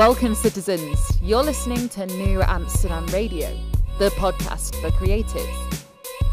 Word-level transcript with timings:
Welcome, 0.00 0.34
citizens. 0.34 0.98
You're 1.22 1.42
listening 1.42 1.90
to 1.90 2.06
New 2.06 2.40
Amsterdam 2.40 3.04
Radio, 3.08 3.54
the 3.98 4.08
podcast 4.12 4.74
for 4.80 4.88
creatives. 4.92 5.84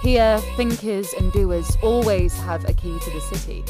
Here, 0.01 0.39
thinkers 0.55 1.11
and 1.11 1.33
doers 1.33 1.77
always 1.83 2.33
have 2.39 2.63
a 2.63 2.71
key 2.71 2.97
to 2.97 3.11
the 3.11 3.19
city. 3.19 3.65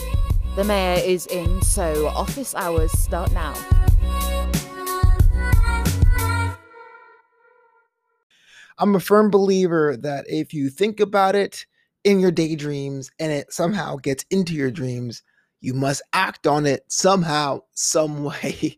The 0.56 0.64
mayor 0.64 1.02
is 1.04 1.26
in, 1.26 1.64
so 1.64 2.10
office 2.10 2.54
hours 2.54 2.92
start 2.92 3.32
now. 3.32 3.56
I'm 8.78 8.94
a 8.94 9.00
firm 9.00 9.32
believer 9.32 9.98
that 9.98 10.26
if 10.28 10.54
you 10.54 10.70
think 10.70 11.00
about 11.00 11.34
it 11.34 11.66
in 12.04 12.20
your 12.20 12.30
daydreams 12.30 13.10
and 13.20 13.32
it 13.32 13.52
somehow 13.52 13.96
gets 13.96 14.26
into 14.30 14.54
your 14.54 14.70
dreams, 14.70 15.24
you 15.60 15.74
must 15.74 16.04
act 16.14 16.46
on 16.46 16.68
it 16.68 16.84
somehow, 16.88 17.62
some 17.74 18.24
way. 18.44 18.78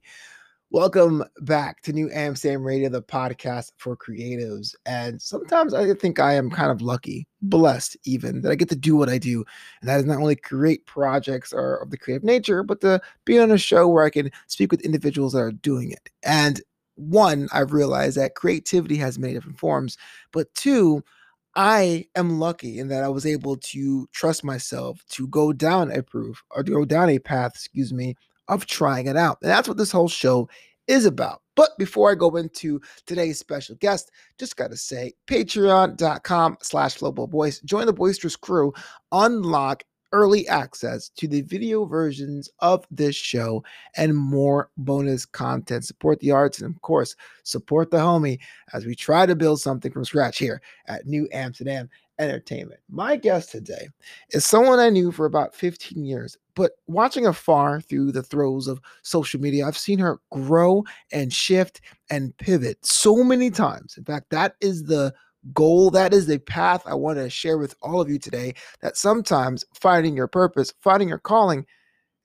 Welcome 0.72 1.24
back 1.42 1.82
to 1.82 1.94
New 1.94 2.12
Amsterdam 2.14 2.64
Radio, 2.64 2.90
the 2.90 3.02
podcast 3.02 3.72
for 3.78 3.98
creatives. 3.98 4.76
And 4.86 5.20
sometimes 5.20 5.74
I 5.74 5.96
think 5.96 6.20
I 6.20 6.34
am 6.34 6.52
kind 6.52 6.70
of 6.70 6.84
lucky, 6.84 7.26
blessed 7.42 7.98
even, 8.04 8.44
that 8.44 8.52
I 8.52 8.56
get 8.56 8.70
to 8.70 8.76
do 8.76 8.96
what 8.96 9.10
I 9.10 9.18
do. 9.18 9.44
And 9.82 9.90
that 9.90 10.00
is 10.00 10.06
not 10.06 10.20
only 10.20 10.36
create 10.36 10.86
projects 10.86 11.54
or 11.54 11.78
of 11.78 11.90
the 11.90 11.98
creative 11.98 12.24
nature, 12.24 12.62
but 12.62 12.82
to 12.82 13.02
be 13.26 13.40
on 13.40 13.50
a 13.50 13.58
show 13.58 13.88
where 13.88 14.06
I 14.06 14.12
can 14.12 14.30
speak 14.46 14.72
with 14.72 14.82
individuals 14.82 15.34
that 15.34 15.40
are 15.40 15.52
doing 15.52 15.90
it. 15.90 16.12
And 16.22 16.62
one, 16.94 17.48
I've 17.52 17.74
realized 17.74 18.18
that 18.18 18.36
creativity 18.36 18.98
has 18.98 19.18
many 19.18 19.34
different 19.34 19.58
forms, 19.58 19.98
but 20.32 20.54
two, 20.54 21.04
I 21.56 22.06
am 22.16 22.40
lucky 22.40 22.78
in 22.78 22.90
that 22.90 23.04
I 23.04 23.10
was 23.10 23.26
able 23.26 23.58
to 23.58 24.08
trust 24.12 24.44
myself 24.44 25.04
to 25.10 25.28
go 25.30 25.52
down 25.52 25.92
a 25.92 26.04
proof 26.04 26.44
or 26.52 26.62
to 26.62 26.72
go 26.72 26.86
down 26.86 27.10
a 27.10 27.18
path, 27.18 27.54
excuse 27.56 27.92
me, 27.92 28.16
of 28.50 28.66
trying 28.66 29.08
it 29.08 29.16
out. 29.16 29.38
And 29.42 29.50
that's 29.50 29.68
what 29.68 29.78
this 29.78 29.92
whole 29.92 30.10
show 30.10 30.50
is 30.88 31.06
about. 31.06 31.42
But 31.56 31.78
before 31.78 32.12
I 32.12 32.16
go 32.16 32.36
into 32.36 32.82
today's 33.06 33.40
special 33.40 33.76
guest, 33.76 34.12
just 34.38 34.58
got 34.58 34.72
to 34.72 34.78
say, 34.78 35.14
patreon.com 35.28 36.58
slash 36.62 36.98
Boys. 36.98 37.60
Join 37.62 37.86
the 37.86 37.94
boisterous 37.94 38.36
crew. 38.36 38.74
Unlock 39.12 39.84
early 40.12 40.48
access 40.48 41.10
to 41.10 41.28
the 41.28 41.42
video 41.42 41.86
versions 41.86 42.50
of 42.60 42.86
this 42.90 43.16
show 43.16 43.64
and 43.96 44.16
more 44.16 44.72
bonus 44.78 45.26
content. 45.26 45.86
Support 45.86 46.20
the 46.20 46.32
arts 46.32 46.62
and, 46.62 46.74
of 46.74 46.82
course, 46.82 47.16
support 47.44 47.92
the 47.92 47.98
homie 47.98 48.40
as 48.74 48.86
we 48.86 48.96
try 48.96 49.26
to 49.26 49.36
build 49.36 49.62
something 49.62 49.92
from 49.92 50.06
scratch 50.06 50.40
here 50.40 50.62
at 50.88 51.06
New 51.06 51.30
Amsterdam 51.32 51.90
Entertainment. 52.20 52.82
My 52.90 53.16
guest 53.16 53.52
today 53.52 53.88
is 54.32 54.46
someone 54.46 54.78
I 54.78 54.90
knew 54.90 55.12
for 55.12 55.26
about 55.26 55.56
15 55.56 56.04
years, 56.04 56.38
but 56.54 56.74
watching 56.88 57.26
afar 57.26 57.80
through 57.80 58.12
the 58.12 58.24
throes 58.24 58.68
of 58.68 58.82
social 59.04 59.40
media, 59.40 59.66
I've 59.66 59.78
seen 59.78 60.00
her 60.00 60.20
grow 60.30 60.84
and 61.14 61.32
shift 61.32 61.80
and 62.10 62.36
pivot 62.38 62.86
so 62.86 63.24
many 63.24 63.50
times. 63.50 63.96
In 63.98 64.04
fact, 64.04 64.32
that 64.32 64.56
is 64.60 64.84
the 64.84 65.14
goal. 65.54 65.90
That 65.92 66.14
is 66.14 66.28
the 66.28 66.40
path 66.40 66.84
I 66.86 66.94
want 66.94 67.18
to 67.18 67.30
share 67.30 67.58
with 67.58 67.74
all 67.82 68.02
of 68.02 68.10
you 68.10 68.20
today. 68.20 68.54
That 68.82 68.98
sometimes 68.98 69.64
finding 69.74 70.18
your 70.18 70.28
purpose, 70.28 70.74
finding 70.82 71.08
your 71.08 71.20
calling 71.20 71.66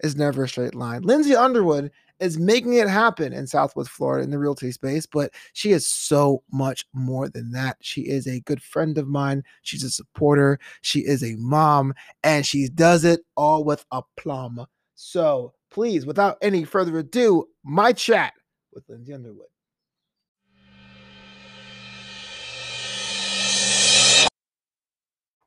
is 0.01 0.17
never 0.17 0.45
a 0.45 0.49
straight 0.49 0.75
line. 0.75 1.03
Lindsay 1.03 1.37
Underwood 1.37 1.91
is 2.21 2.39
making 2.39 2.75
it 2.75 2.89
happen 2.89 3.33
in 3.33 3.47
Southwest 3.47 3.91
Florida 3.91 4.25
in 4.25 4.31
the 4.31 4.39
realty 4.39 4.71
space, 4.73 5.07
but 5.07 5.33
she 5.53 5.73
is 5.73 5.87
so 5.87 6.43
much 6.53 6.87
more 6.93 7.29
than 7.29 7.51
that. 7.53 7.77
She 7.81 8.03
is 8.03 8.27
a 8.27 8.41
good 8.41 8.63
friend 8.63 8.97
of 8.99 9.09
mine. 9.09 9.43
She's 9.63 9.83
a 9.83 9.91
supporter. 9.91 10.59
She 10.83 11.01
is 11.01 11.25
a 11.25 11.35
mom, 11.37 11.95
and 12.23 12.47
she 12.47 12.69
does 12.69 13.05
it 13.05 13.21
all 13.37 13.65
with 13.65 13.85
aplomb. 13.93 14.67
So 14.95 15.55
please, 15.71 16.07
without 16.07 16.39
any 16.41 16.65
further 16.65 16.99
ado, 16.99 17.47
my 17.65 17.93
chat 17.93 18.33
with 18.73 18.85
Lindsay 18.89 19.13
Underwood. 19.13 19.47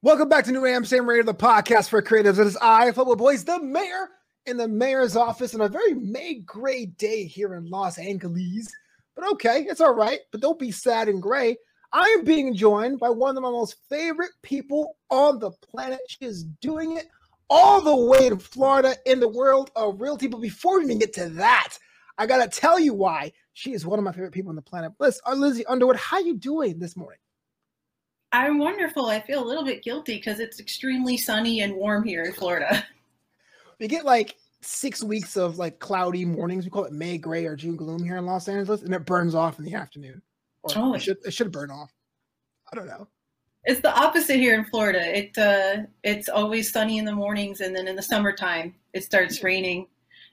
Welcome 0.03 0.29
back 0.29 0.45
to 0.45 0.51
New 0.51 0.65
Amsterdam 0.65 1.09
Radio, 1.09 1.23
the 1.23 1.33
podcast 1.33 1.89
for 1.89 2.01
creatives. 2.01 2.39
It 2.39 2.47
is 2.47 2.57
I, 2.61 2.91
Football 2.91 3.15
Boys, 3.15 3.43
the 3.43 3.61
mayor 3.61 4.09
in 4.47 4.57
the 4.57 4.67
mayor's 4.67 5.15
office 5.15 5.53
on 5.53 5.61
a 5.61 5.67
very 5.67 5.93
May 5.93 6.35
gray 6.35 6.85
day 6.85 7.25
here 7.25 7.53
in 7.55 7.69
Los 7.69 7.97
Angeles. 7.97 8.67
But 9.15 9.29
okay, 9.33 9.65
it's 9.69 9.81
all 9.81 9.93
right. 9.93 10.19
But 10.31 10.41
don't 10.41 10.59
be 10.59 10.71
sad 10.71 11.09
and 11.09 11.21
gray. 11.21 11.57
I 11.91 12.15
am 12.17 12.23
being 12.23 12.53
joined 12.53 12.99
by 12.99 13.09
one 13.09 13.37
of 13.37 13.43
my 13.43 13.49
most 13.49 13.75
favorite 13.89 14.31
people 14.41 14.97
on 15.09 15.39
the 15.39 15.51
planet. 15.51 15.99
She 16.07 16.25
is 16.25 16.43
doing 16.61 16.97
it 16.97 17.07
all 17.49 17.81
the 17.81 17.95
way 17.95 18.27
in 18.27 18.39
Florida 18.39 18.95
in 19.05 19.19
the 19.19 19.27
world 19.27 19.71
of 19.75 20.01
realty. 20.01 20.27
But 20.27 20.41
before 20.41 20.79
we 20.79 20.85
even 20.85 20.99
get 20.99 21.13
to 21.13 21.29
that, 21.29 21.77
I 22.17 22.25
gotta 22.25 22.49
tell 22.49 22.79
you 22.79 22.93
why 22.93 23.31
she 23.53 23.73
is 23.73 23.85
one 23.85 23.99
of 23.99 24.05
my 24.05 24.11
favorite 24.11 24.33
people 24.33 24.49
on 24.49 24.55
the 24.55 24.61
planet. 24.61 24.93
Liz, 24.99 25.21
uh, 25.25 25.33
Lizzie 25.33 25.65
Underwood, 25.65 25.97
how 25.97 26.19
you 26.19 26.35
doing 26.35 26.79
this 26.79 26.97
morning? 26.97 27.19
I'm 28.33 28.57
wonderful. 28.59 29.05
I 29.05 29.21
feel 29.21 29.41
a 29.41 29.47
little 29.47 29.63
bit 29.63 29.83
guilty 29.83 30.17
because 30.17 30.39
it's 30.39 30.59
extremely 30.59 31.15
sunny 31.15 31.61
and 31.61 31.73
warm 31.75 32.03
here 32.03 32.23
in 32.23 32.33
Florida. 32.33 32.85
We 33.79 33.87
get 33.87 34.05
like 34.05 34.35
six 34.61 35.03
weeks 35.03 35.37
of 35.37 35.57
like 35.57 35.79
cloudy 35.79 36.25
mornings. 36.25 36.65
We 36.65 36.71
call 36.71 36.85
it 36.85 36.93
May 36.93 37.17
gray 37.17 37.45
or 37.45 37.55
June 37.55 37.75
gloom 37.75 38.03
here 38.03 38.17
in 38.17 38.25
Los 38.25 38.47
Angeles, 38.47 38.81
and 38.81 38.93
it 38.93 39.05
burns 39.05 39.35
off 39.35 39.59
in 39.59 39.65
the 39.65 39.75
afternoon. 39.75 40.21
Or 40.63 40.71
oh, 40.75 40.93
it 40.93 41.01
should, 41.01 41.17
it 41.25 41.33
should 41.33 41.51
burn 41.51 41.71
off. 41.71 41.93
I 42.71 42.75
don't 42.75 42.87
know. 42.87 43.07
It's 43.63 43.81
the 43.81 43.93
opposite 43.97 44.37
here 44.37 44.57
in 44.57 44.65
Florida. 44.65 45.17
It 45.17 45.37
uh, 45.37 45.83
it's 46.03 46.29
always 46.29 46.71
sunny 46.71 46.97
in 46.97 47.05
the 47.05 47.13
mornings, 47.13 47.61
and 47.61 47.75
then 47.75 47.87
in 47.87 47.95
the 47.95 48.01
summertime 48.01 48.73
it 48.93 49.03
starts 49.03 49.43
raining 49.43 49.87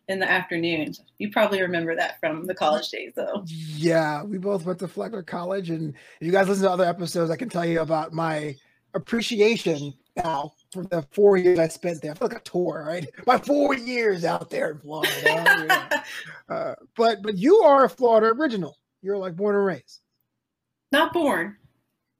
in 0.09 0.19
the 0.21 0.31
afternoons. 0.31 1.03
You 1.19 1.31
probably 1.31 1.63
remember 1.63 1.97
that 1.97 2.21
from 2.21 2.47
the 2.47 2.55
college 2.55 2.89
days, 2.91 3.13
though. 3.17 3.45
Yeah, 3.47 4.23
we 4.23 4.39
both 4.39 4.65
went 4.65 4.79
to 4.81 4.89
Flagler 4.89 5.23
College, 5.23 5.71
and 5.71 5.95
if 6.21 6.27
you 6.27 6.33
guys 6.33 6.49
listen 6.49 6.65
to 6.65 6.71
other 6.71 6.85
episodes, 6.85 7.31
I 7.31 7.37
can 7.37 7.49
tell 7.49 7.65
you 7.65 7.81
about 7.81 8.13
my 8.13 8.55
appreciation 8.95 9.95
now 10.17 10.53
for 10.73 10.85
the 10.85 11.03
four 11.11 11.37
years 11.37 11.59
I 11.59 11.69
spent 11.69 12.03
there. 12.03 12.13
I 12.13 12.15
feel 12.15 12.29
like 12.29 12.39
a 12.39 12.43
tour, 12.43 12.85
right? 12.87 13.09
My 13.27 13.39
four 13.39 13.75
years 13.75 14.25
out 14.25 14.51
there 14.51 14.71
in 14.73 14.79
Florida. 14.79 15.13
yeah. 15.25 16.03
uh, 16.49 16.75
but 16.97 17.23
but 17.23 17.37
you 17.37 17.57
are 17.57 17.85
a 17.85 17.89
Florida 17.89 18.29
original. 18.39 18.79
You're 19.03 19.19
like 19.19 19.37
born 19.37 19.57
and 19.57 19.65
raised. 19.65 20.01
Not 20.93 21.13
born. 21.13 21.57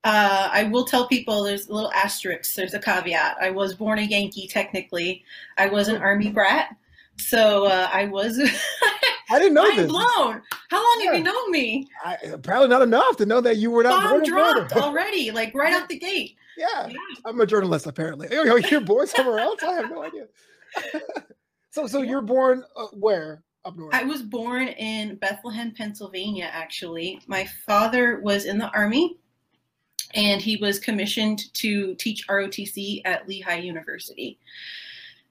Uh, 0.03 0.51
I 0.53 0.65
will 0.65 0.85
tell 0.85 1.09
people 1.09 1.43
there's 1.43 1.69
a 1.69 1.73
little 1.73 1.93
asterisk. 1.93 2.55
There's 2.55 2.75
a 2.75 2.79
caveat. 2.79 3.39
I 3.41 3.51
was 3.51 3.75
born 3.75 3.99
a 3.99 4.03
Yankee 4.03 4.47
technically. 4.47 5.25
I 5.57 5.67
was 5.67 5.89
an 5.89 5.97
oh. 5.97 6.01
Army 6.01 6.31
brat. 6.31 6.77
So 7.17 7.65
uh, 7.67 7.89
I 7.93 8.05
was. 8.07 8.39
I 9.31 9.39
didn't 9.39 9.55
know 9.55 9.75
this. 9.75 9.91
Blown. 9.91 10.43
How 10.71 10.83
long 10.83 11.01
yeah. 11.01 11.07
have 11.07 11.19
you 11.19 11.25
known 11.25 11.51
me? 11.51 11.89
I, 12.05 12.17
probably 12.43 12.69
not 12.69 12.83
enough 12.83 13.17
to 13.19 13.27
know 13.27 13.41
that 13.41 13.57
you 13.57 13.71
were 13.71 13.83
not 13.83 14.03
Bomb 14.03 14.23
dropped 14.23 14.73
already, 14.75 15.31
like 15.31 15.55
right 15.55 15.73
out 15.73 15.89
the 15.89 15.99
gate. 15.99 16.37
Yeah. 16.57 16.87
yeah. 16.87 16.97
I'm 17.25 17.41
a 17.41 17.47
journalist 17.47 17.89
apparently. 17.89 18.29
Oh, 18.31 18.55
you're 18.71 18.81
born 18.81 19.09
somewhere 19.09 19.41
else? 19.41 19.61
I 19.65 19.73
have 19.73 19.91
no 19.91 20.05
idea. 20.05 20.29
so, 21.71 21.89
so 21.89 22.03
you're 22.03 22.21
born 22.21 22.63
uh, 22.77 22.87
where? 22.93 23.43
Up 23.65 23.77
north. 23.77 23.93
I 23.93 24.05
was 24.05 24.23
born 24.23 24.69
in 24.69 25.17
Bethlehem, 25.17 25.73
Pennsylvania. 25.77 26.49
Actually, 26.53 27.21
my 27.27 27.45
father 27.67 28.21
was 28.21 28.45
in 28.45 28.59
the 28.59 28.69
army, 28.69 29.17
and 30.15 30.41
he 30.41 30.57
was 30.59 30.79
commissioned 30.79 31.53
to 31.55 31.97
teach 31.97 32.25
ROTC 32.29 33.03
at 33.05 33.27
Lehigh 33.27 33.57
University 33.57 34.39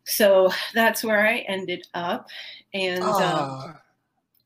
so 0.05 0.51
that's 0.73 1.03
where 1.03 1.25
I 1.25 1.39
ended 1.39 1.87
up. 1.93 2.29
And 2.73 3.03
uh, 3.03 3.63
um, 3.65 3.75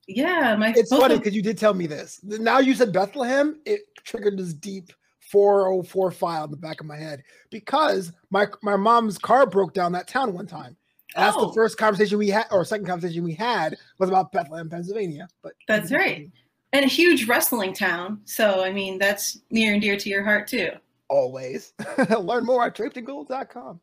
yeah, 0.08 0.56
my 0.56 0.74
it's 0.76 0.90
funny 0.90 1.18
because 1.18 1.36
you 1.36 1.42
did 1.42 1.58
tell 1.58 1.74
me 1.74 1.88
this. 1.88 2.20
Now 2.24 2.60
you 2.60 2.74
said 2.76 2.94
Bethlehem, 2.94 3.60
it 3.66 3.82
triggered 4.04 4.38
this 4.38 4.54
deep 4.54 4.92
404 5.32 6.12
file 6.12 6.46
in 6.46 6.52
the 6.52 6.58
back 6.58 6.80
of 6.80 6.88
my 6.88 6.98
head 6.98 7.24
because 7.50 8.14
my 8.30 8.48
my 8.62 8.76
mom's 8.76 9.18
car 9.18 9.46
broke 9.46 9.74
down 9.74 9.92
that 9.94 10.08
town 10.08 10.34
one 10.34 10.48
time. 10.48 10.78
That's 11.16 11.36
oh. 11.38 11.48
the 11.48 11.54
first 11.54 11.78
conversation 11.78 12.18
we 12.18 12.30
had, 12.30 12.46
or 12.52 12.64
second 12.64 12.86
conversation 12.86 13.24
we 13.24 13.34
had, 13.34 13.76
was 13.98 14.10
about 14.10 14.32
Bethlehem, 14.32 14.70
Pennsylvania. 14.70 15.28
But 15.42 15.54
that's 15.68 15.92
right, 15.92 16.30
and 16.74 16.86
a 16.86 16.88
huge 16.88 17.28
wrestling 17.28 17.74
town. 17.74 18.22
So 18.26 18.64
I 18.64 18.72
mean, 18.72 19.00
that's 19.00 19.40
near 19.50 19.74
and 19.74 19.82
dear 19.82 19.98
to 19.98 20.10
your 20.10 20.24
heart 20.24 20.48
too. 20.48 20.72
Always 21.10 21.74
learn 22.20 22.46
more 22.46 22.66
at 22.66 22.76
drapedingold.com. 22.76 23.80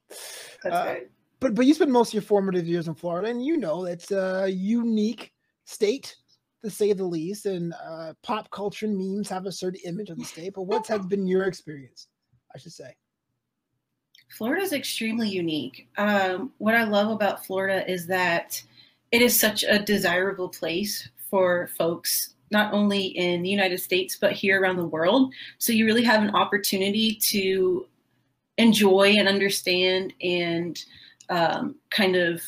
That's 0.63 0.75
uh, 0.75 0.85
right 0.87 1.09
but 1.41 1.55
but 1.55 1.67
you 1.67 1.75
spent 1.75 1.91
most 1.91 2.09
of 2.11 2.15
your 2.15 2.23
formative 2.23 2.67
years 2.67 2.89
in 2.89 2.95
Florida, 2.95 3.29
and 3.29 3.45
you 3.45 3.57
know 3.57 3.85
it's 3.85 4.11
a 4.11 4.49
unique 4.49 5.33
state 5.65 6.17
to 6.63 6.71
say 6.71 6.93
the 6.93 7.05
least. 7.05 7.47
And 7.47 7.75
uh, 7.75 8.15
pop 8.23 8.51
culture 8.51 8.87
and 8.87 8.97
memes 8.97 9.29
have 9.29 9.47
a 9.47 9.53
certain 9.53 9.81
image 9.85 10.11
of 10.11 10.19
the 10.19 10.25
state. 10.25 10.55
But 10.55 10.63
what 10.63 10.87
has 10.87 11.05
been 11.07 11.27
your 11.27 11.45
experience? 11.45 12.09
I 12.55 12.59
should 12.59 12.73
say. 12.73 12.95
Florida 14.31 14.63
is 14.63 14.73
extremely 14.73 15.29
unique. 15.29 15.89
Um, 15.97 16.53
what 16.59 16.75
I 16.75 16.85
love 16.85 17.11
about 17.11 17.47
Florida 17.47 17.89
is 17.91 18.07
that 18.07 18.61
it 19.13 19.23
is 19.23 19.39
such 19.39 19.65
a 19.65 19.79
desirable 19.79 20.49
place 20.49 21.09
for 21.31 21.69
folks 21.79 22.35
not 22.51 22.73
only 22.73 23.07
in 23.07 23.43
the 23.43 23.49
United 23.49 23.79
States 23.79 24.17
but 24.21 24.33
here 24.33 24.61
around 24.61 24.77
the 24.77 24.87
world. 24.87 25.33
So 25.59 25.73
you 25.73 25.87
really 25.87 26.03
have 26.05 26.23
an 26.23 26.35
opportunity 26.35 27.15
to 27.15 27.87
enjoy 28.59 29.15
and 29.19 29.29
understand 29.29 30.13
and 30.21 30.83
um, 31.31 31.77
kind 31.91 32.17
of 32.17 32.41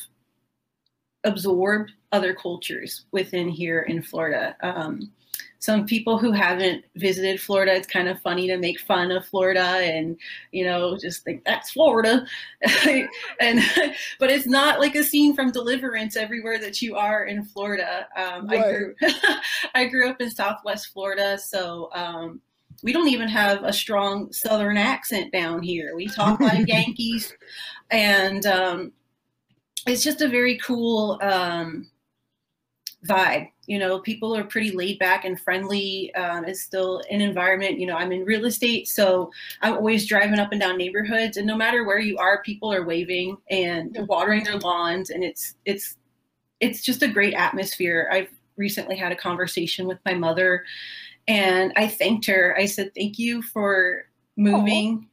absorb 1.25 1.89
other 2.13 2.35
cultures 2.35 3.05
within 3.13 3.49
here 3.49 3.83
in 3.83 4.03
Florida. 4.03 4.57
Um, 4.63 5.11
some 5.59 5.85
people 5.85 6.17
who 6.19 6.31
haven't 6.31 6.85
visited 6.95 7.41
Florida, 7.41 7.75
it's 7.75 7.89
kind 7.89 8.09
of 8.09 8.21
funny 8.21 8.47
to 8.47 8.57
make 8.57 8.79
fun 8.79 9.11
of 9.11 9.27
Florida 9.27 9.61
and, 9.61 10.17
you 10.53 10.65
know, 10.65 10.97
just 10.97 11.25
think 11.25 11.45
that's 11.45 11.73
Florida. 11.73 12.25
and, 12.87 13.09
but 14.21 14.31
it's 14.31 14.47
not 14.47 14.79
like 14.79 14.95
a 14.95 15.03
scene 15.03 15.35
from 15.35 15.51
Deliverance 15.51 16.17
everywhere 16.17 16.59
that 16.59 16.81
you 16.83 16.95
are 16.95 17.25
in 17.25 17.45
Florida. 17.45 18.07
Um, 18.17 18.47
right. 18.47 18.65
I, 18.65 18.71
grew, 18.71 18.95
I 19.75 19.85
grew 19.87 20.09
up 20.09 20.21
in 20.21 20.31
Southwest 20.31 20.93
Florida. 20.93 21.37
So, 21.39 21.91
um, 21.95 22.41
we 22.83 22.93
don't 22.93 23.09
even 23.09 23.29
have 23.29 23.63
a 23.65 23.73
strong 23.73 24.33
Southern 24.33 24.77
accent 24.77 25.33
down 25.33 25.63
here. 25.63 25.95
We 25.97 26.09
talk 26.09 26.41
like 26.41 26.69
Yankees. 26.69 27.33
And, 27.91 28.45
um, 28.47 28.93
it's 29.87 30.03
just 30.03 30.21
a 30.21 30.29
very 30.29 30.59
cool, 30.59 31.19
um, 31.23 31.89
vibe. 33.07 33.49
You 33.67 33.79
know, 33.79 34.01
people 34.01 34.37
are 34.37 34.45
pretty 34.45 34.73
laid 34.73 34.99
back 34.99 35.25
and 35.25 35.41
friendly. 35.41 36.15
Um, 36.15 36.45
it's 36.45 36.63
still 36.63 37.03
an 37.11 37.21
environment. 37.21 37.79
You 37.79 37.87
know, 37.87 37.97
I'm 37.97 38.13
in 38.13 38.25
real 38.25 38.45
estate, 38.45 38.89
so 38.89 39.31
I'm 39.63 39.75
always 39.75 40.07
driving 40.07 40.39
up 40.39 40.53
and 40.53 40.61
down 40.61 40.77
neighborhoods, 40.77 41.37
and 41.37 41.47
no 41.47 41.57
matter 41.57 41.85
where 41.85 41.99
you 41.99 42.19
are, 42.19 42.43
people 42.43 42.73
are 42.73 42.85
waving 42.85 43.37
and 43.51 43.97
watering 44.09 44.45
their 44.45 44.59
lawns, 44.59 45.11
and 45.11 45.25
it's 45.25 45.55
it's 45.65 45.97
it's 46.61 46.83
just 46.83 47.03
a 47.03 47.09
great 47.09 47.35
atmosphere. 47.35 48.09
I've 48.13 48.31
recently 48.57 48.97
had 48.97 49.13
a 49.13 49.17
conversation 49.17 49.87
with 49.87 49.99
my 50.05 50.15
mother, 50.15 50.65
and 51.29 51.73
I 51.77 51.89
thanked 51.89 52.27
her. 52.27 52.57
I 52.59 52.67
said, 52.67 52.95
"Thank 52.95 53.19
you 53.19 53.43
for 53.43 54.07
moving." 54.37 55.09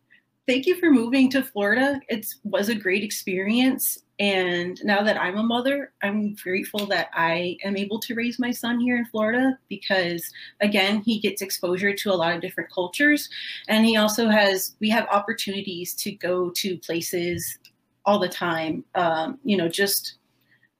Thank 0.46 0.66
you 0.66 0.76
for 0.76 0.92
moving 0.92 1.30
to 1.30 1.42
Florida. 1.42 2.02
It 2.10 2.28
was 2.44 2.68
a 2.68 2.76
great 2.76 3.02
experience. 3.02 4.00
And 4.20 4.78
now 4.84 5.02
that 5.02 5.20
I'm 5.20 5.38
a 5.38 5.44
mother, 5.44 5.94
I'm 6.04 6.36
grateful 6.36 6.86
that 6.88 7.08
I 7.14 7.58
am 7.64 7.78
able 7.78 7.98
to 8.02 8.14
raise 8.14 8.40
my 8.40 8.52
son 8.52 8.80
here 8.80 8.98
in 8.98 9.06
Florida 9.06 9.58
because, 9.70 10.30
again, 10.60 11.02
he 11.02 11.20
gets 11.20 11.42
exposure 11.42 11.94
to 11.94 12.12
a 12.12 12.14
lot 12.14 12.36
of 12.36 12.42
different 12.42 12.70
cultures. 12.70 13.30
And 13.70 13.86
he 13.86 13.96
also 13.96 14.28
has, 14.28 14.76
we 14.82 14.90
have 14.90 15.08
opportunities 15.10 15.94
to 15.96 16.12
go 16.12 16.50
to 16.52 16.78
places 16.78 17.58
all 18.06 18.20
the 18.20 18.28
time, 18.28 18.84
um, 18.96 19.40
you 19.46 19.56
know, 19.56 19.70
just 19.70 20.16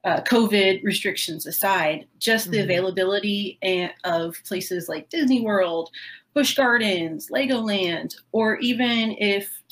uh, 0.04 0.20
COVID 0.22 0.82
restrictions 0.82 1.46
aside, 1.46 2.06
just 2.18 2.50
the 2.50 2.58
mm-hmm. 2.58 2.64
availability 2.64 3.58
and, 3.62 3.92
of 4.04 4.36
places 4.44 4.88
like 4.88 5.08
Disney 5.08 5.40
World, 5.40 5.90
Busch 6.34 6.54
Gardens, 6.54 7.30
Legoland, 7.30 8.14
or 8.32 8.56
even 8.58 9.16
if 9.18 9.62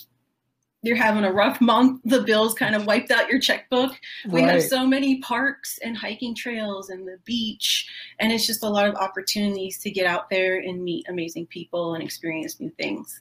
you're 0.82 0.96
having 0.96 1.24
a 1.24 1.32
rough 1.32 1.60
month, 1.60 2.00
the 2.04 2.22
bills 2.22 2.54
kind 2.54 2.74
of 2.74 2.86
wiped 2.86 3.10
out 3.12 3.28
your 3.28 3.40
checkbook. 3.40 3.92
We 4.28 4.42
right. 4.42 4.54
have 4.54 4.62
so 4.62 4.84
many 4.86 5.20
parks 5.20 5.78
and 5.82 5.96
hiking 5.96 6.34
trails 6.34 6.90
and 6.90 7.06
the 7.06 7.18
beach, 7.24 7.88
and 8.18 8.32
it's 8.32 8.46
just 8.46 8.64
a 8.64 8.68
lot 8.68 8.88
of 8.88 8.96
opportunities 8.96 9.78
to 9.78 9.90
get 9.90 10.06
out 10.06 10.28
there 10.28 10.58
and 10.58 10.82
meet 10.82 11.06
amazing 11.08 11.46
people 11.46 11.94
and 11.94 12.02
experience 12.02 12.58
new 12.58 12.70
things. 12.70 13.20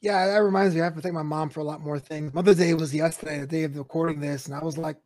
Yeah, 0.00 0.26
that 0.26 0.42
reminds 0.42 0.74
me. 0.74 0.80
I 0.80 0.84
have 0.84 0.96
to 0.96 1.00
thank 1.00 1.14
my 1.14 1.22
mom 1.22 1.50
for 1.50 1.60
a 1.60 1.64
lot 1.64 1.80
more 1.80 1.98
things. 1.98 2.34
Mother's 2.34 2.56
Day 2.56 2.74
was 2.74 2.94
yesterday, 2.94 3.40
the 3.40 3.46
day 3.46 3.62
of 3.64 3.76
recording 3.76 4.18
this, 4.18 4.46
and 4.46 4.54
I 4.54 4.64
was 4.64 4.78
like, 4.78 4.96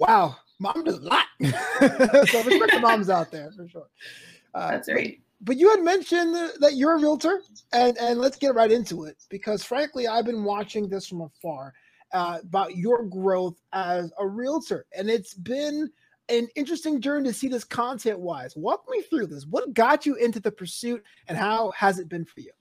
"Wow, 0.00 0.36
mom 0.58 0.82
does 0.84 0.98
a 0.98 1.02
lot." 1.02 1.26
so 1.40 2.42
respect 2.42 2.72
the 2.72 2.80
moms 2.80 3.08
out 3.08 3.30
there 3.30 3.52
for 3.52 3.68
sure. 3.68 3.86
Uh, 4.52 4.72
That's 4.72 4.88
right 4.88 5.20
but 5.40 5.56
you 5.56 5.70
had 5.70 5.82
mentioned 5.82 6.34
that 6.60 6.74
you're 6.74 6.96
a 6.96 7.00
realtor, 7.00 7.40
and 7.72 7.96
and 7.98 8.18
let's 8.18 8.36
get 8.36 8.54
right 8.54 8.70
into 8.70 9.04
it 9.04 9.16
because 9.30 9.64
frankly, 9.64 10.06
I've 10.06 10.26
been 10.26 10.44
watching 10.44 10.88
this 10.88 11.06
from 11.06 11.22
afar 11.22 11.72
uh, 12.12 12.38
about 12.42 12.76
your 12.76 13.04
growth 13.04 13.56
as 13.72 14.12
a 14.18 14.26
realtor, 14.26 14.86
and 14.96 15.08
it's 15.08 15.34
been 15.34 15.90
an 16.28 16.48
interesting 16.54 17.00
journey 17.00 17.28
to 17.30 17.34
see 17.34 17.48
this 17.48 17.64
content 17.64 18.20
wise. 18.20 18.54
Walk 18.56 18.84
me 18.88 19.02
through 19.02 19.26
this. 19.28 19.46
What 19.46 19.74
got 19.74 20.06
you 20.06 20.16
into 20.16 20.40
the 20.40 20.52
pursuit, 20.52 21.02
and 21.26 21.36
how 21.36 21.70
has 21.72 21.98
it 21.98 22.08
been 22.08 22.24
for 22.24 22.40
you? 22.40 22.52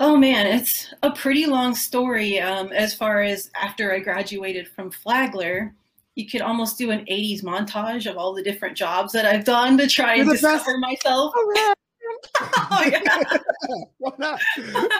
Oh 0.00 0.16
man, 0.16 0.46
it's 0.46 0.92
a 1.02 1.10
pretty 1.10 1.46
long 1.46 1.74
story. 1.74 2.40
Um, 2.40 2.72
as 2.72 2.94
far 2.94 3.22
as 3.22 3.50
after 3.54 3.92
I 3.92 3.98
graduated 3.98 4.68
from 4.68 4.90
Flagler, 4.90 5.74
you 6.14 6.28
could 6.28 6.42
almost 6.42 6.78
do 6.78 6.90
an 6.90 7.06
80s 7.06 7.42
montage 7.42 8.10
of 8.10 8.16
all 8.16 8.34
the 8.34 8.42
different 8.42 8.76
jobs 8.76 9.12
that 9.12 9.24
I've 9.24 9.44
done 9.44 9.78
to 9.78 9.86
try 9.86 10.16
and 10.16 10.30
discover 10.30 10.72
best. 10.72 10.80
myself. 10.80 11.32
Oh, 11.34 11.52
yeah. 11.54 11.72
oh, 12.70 12.84
yeah. 12.90 13.38
Why 13.98 14.12
not? 14.18 14.40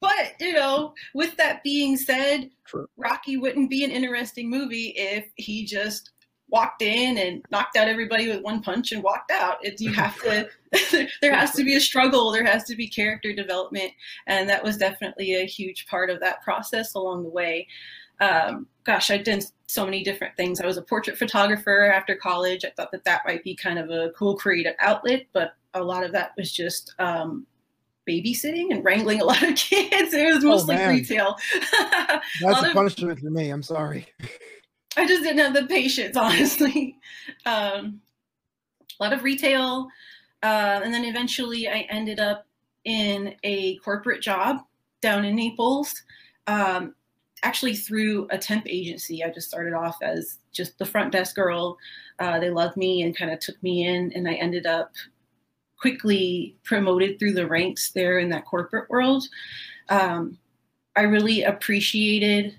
but, 0.00 0.32
you 0.40 0.52
know, 0.52 0.94
with 1.14 1.36
that 1.36 1.62
being 1.62 1.96
said, 1.96 2.50
True. 2.66 2.86
Rocky 2.96 3.36
wouldn't 3.36 3.70
be 3.70 3.84
an 3.84 3.90
interesting 3.90 4.50
movie 4.50 4.92
if 4.96 5.26
he 5.36 5.64
just 5.64 6.12
walked 6.48 6.80
in 6.82 7.18
and 7.18 7.44
knocked 7.50 7.76
out 7.76 7.88
everybody 7.88 8.28
with 8.28 8.42
one 8.42 8.62
punch 8.62 8.92
and 8.92 9.02
walked 9.02 9.30
out. 9.30 9.58
It's 9.62 9.82
you 9.82 9.92
have 9.92 10.16
to 10.22 10.48
there 11.20 11.34
has 11.34 11.52
to 11.52 11.64
be 11.64 11.74
a 11.74 11.80
struggle, 11.80 12.30
there 12.30 12.44
has 12.44 12.64
to 12.64 12.76
be 12.76 12.88
character 12.88 13.32
development, 13.32 13.92
and 14.26 14.48
that 14.48 14.62
was 14.62 14.76
definitely 14.76 15.34
a 15.34 15.46
huge 15.46 15.86
part 15.86 16.10
of 16.10 16.20
that 16.20 16.42
process 16.42 16.94
along 16.94 17.24
the 17.24 17.30
way 17.30 17.66
um, 18.20 18.66
gosh, 18.84 19.10
I've 19.10 19.24
done 19.24 19.40
so 19.66 19.84
many 19.84 20.02
different 20.02 20.36
things. 20.36 20.60
I 20.60 20.66
was 20.66 20.76
a 20.76 20.82
portrait 20.82 21.18
photographer 21.18 21.84
after 21.84 22.16
college. 22.16 22.64
I 22.64 22.70
thought 22.70 22.92
that 22.92 23.04
that 23.04 23.22
might 23.26 23.44
be 23.44 23.54
kind 23.54 23.78
of 23.78 23.90
a 23.90 24.10
cool 24.16 24.36
creative 24.36 24.74
outlet, 24.80 25.26
but 25.32 25.54
a 25.74 25.82
lot 25.82 26.04
of 26.04 26.12
that 26.12 26.32
was 26.36 26.52
just 26.52 26.94
um, 26.98 27.46
babysitting 28.08 28.70
and 28.70 28.84
wrangling 28.84 29.20
a 29.20 29.24
lot 29.24 29.42
of 29.42 29.54
kids. 29.56 30.14
It 30.14 30.34
was 30.34 30.44
oh, 30.44 30.48
mostly 30.48 30.76
oh, 30.76 30.88
retail. 30.88 31.36
That's 32.40 32.62
a, 32.62 32.70
a 32.70 32.72
punishment 32.72 33.20
for 33.20 33.30
me. 33.30 33.50
I'm 33.50 33.62
sorry. 33.62 34.06
I 34.96 35.06
just 35.06 35.22
didn't 35.22 35.38
have 35.38 35.54
the 35.54 35.66
patience, 35.66 36.16
honestly. 36.16 36.96
Um, 37.44 38.00
a 38.98 39.04
lot 39.04 39.12
of 39.12 39.22
retail. 39.22 39.88
Uh, 40.42 40.80
and 40.82 40.92
then 40.92 41.04
eventually 41.04 41.68
I 41.68 41.86
ended 41.90 42.20
up 42.20 42.46
in 42.84 43.34
a 43.42 43.76
corporate 43.78 44.22
job 44.22 44.58
down 45.00 45.24
in 45.24 45.34
Naples. 45.34 45.94
Um, 46.46 46.94
actually 47.42 47.76
through 47.76 48.26
a 48.30 48.38
temp 48.38 48.66
agency. 48.68 49.22
I 49.22 49.30
just 49.30 49.48
started 49.48 49.74
off 49.74 49.96
as 50.02 50.38
just 50.52 50.78
the 50.78 50.86
front 50.86 51.12
desk 51.12 51.36
girl. 51.36 51.76
Uh, 52.18 52.40
they 52.40 52.50
loved 52.50 52.76
me 52.76 53.02
and 53.02 53.16
kind 53.16 53.30
of 53.30 53.40
took 53.40 53.62
me 53.62 53.86
in, 53.86 54.12
and 54.14 54.28
I 54.28 54.34
ended 54.34 54.66
up 54.66 54.92
quickly 55.78 56.56
promoted 56.64 57.18
through 57.18 57.34
the 57.34 57.46
ranks 57.46 57.90
there 57.90 58.18
in 58.18 58.30
that 58.30 58.46
corporate 58.46 58.88
world. 58.88 59.24
Um, 59.88 60.38
I 60.96 61.02
really 61.02 61.42
appreciated 61.42 62.56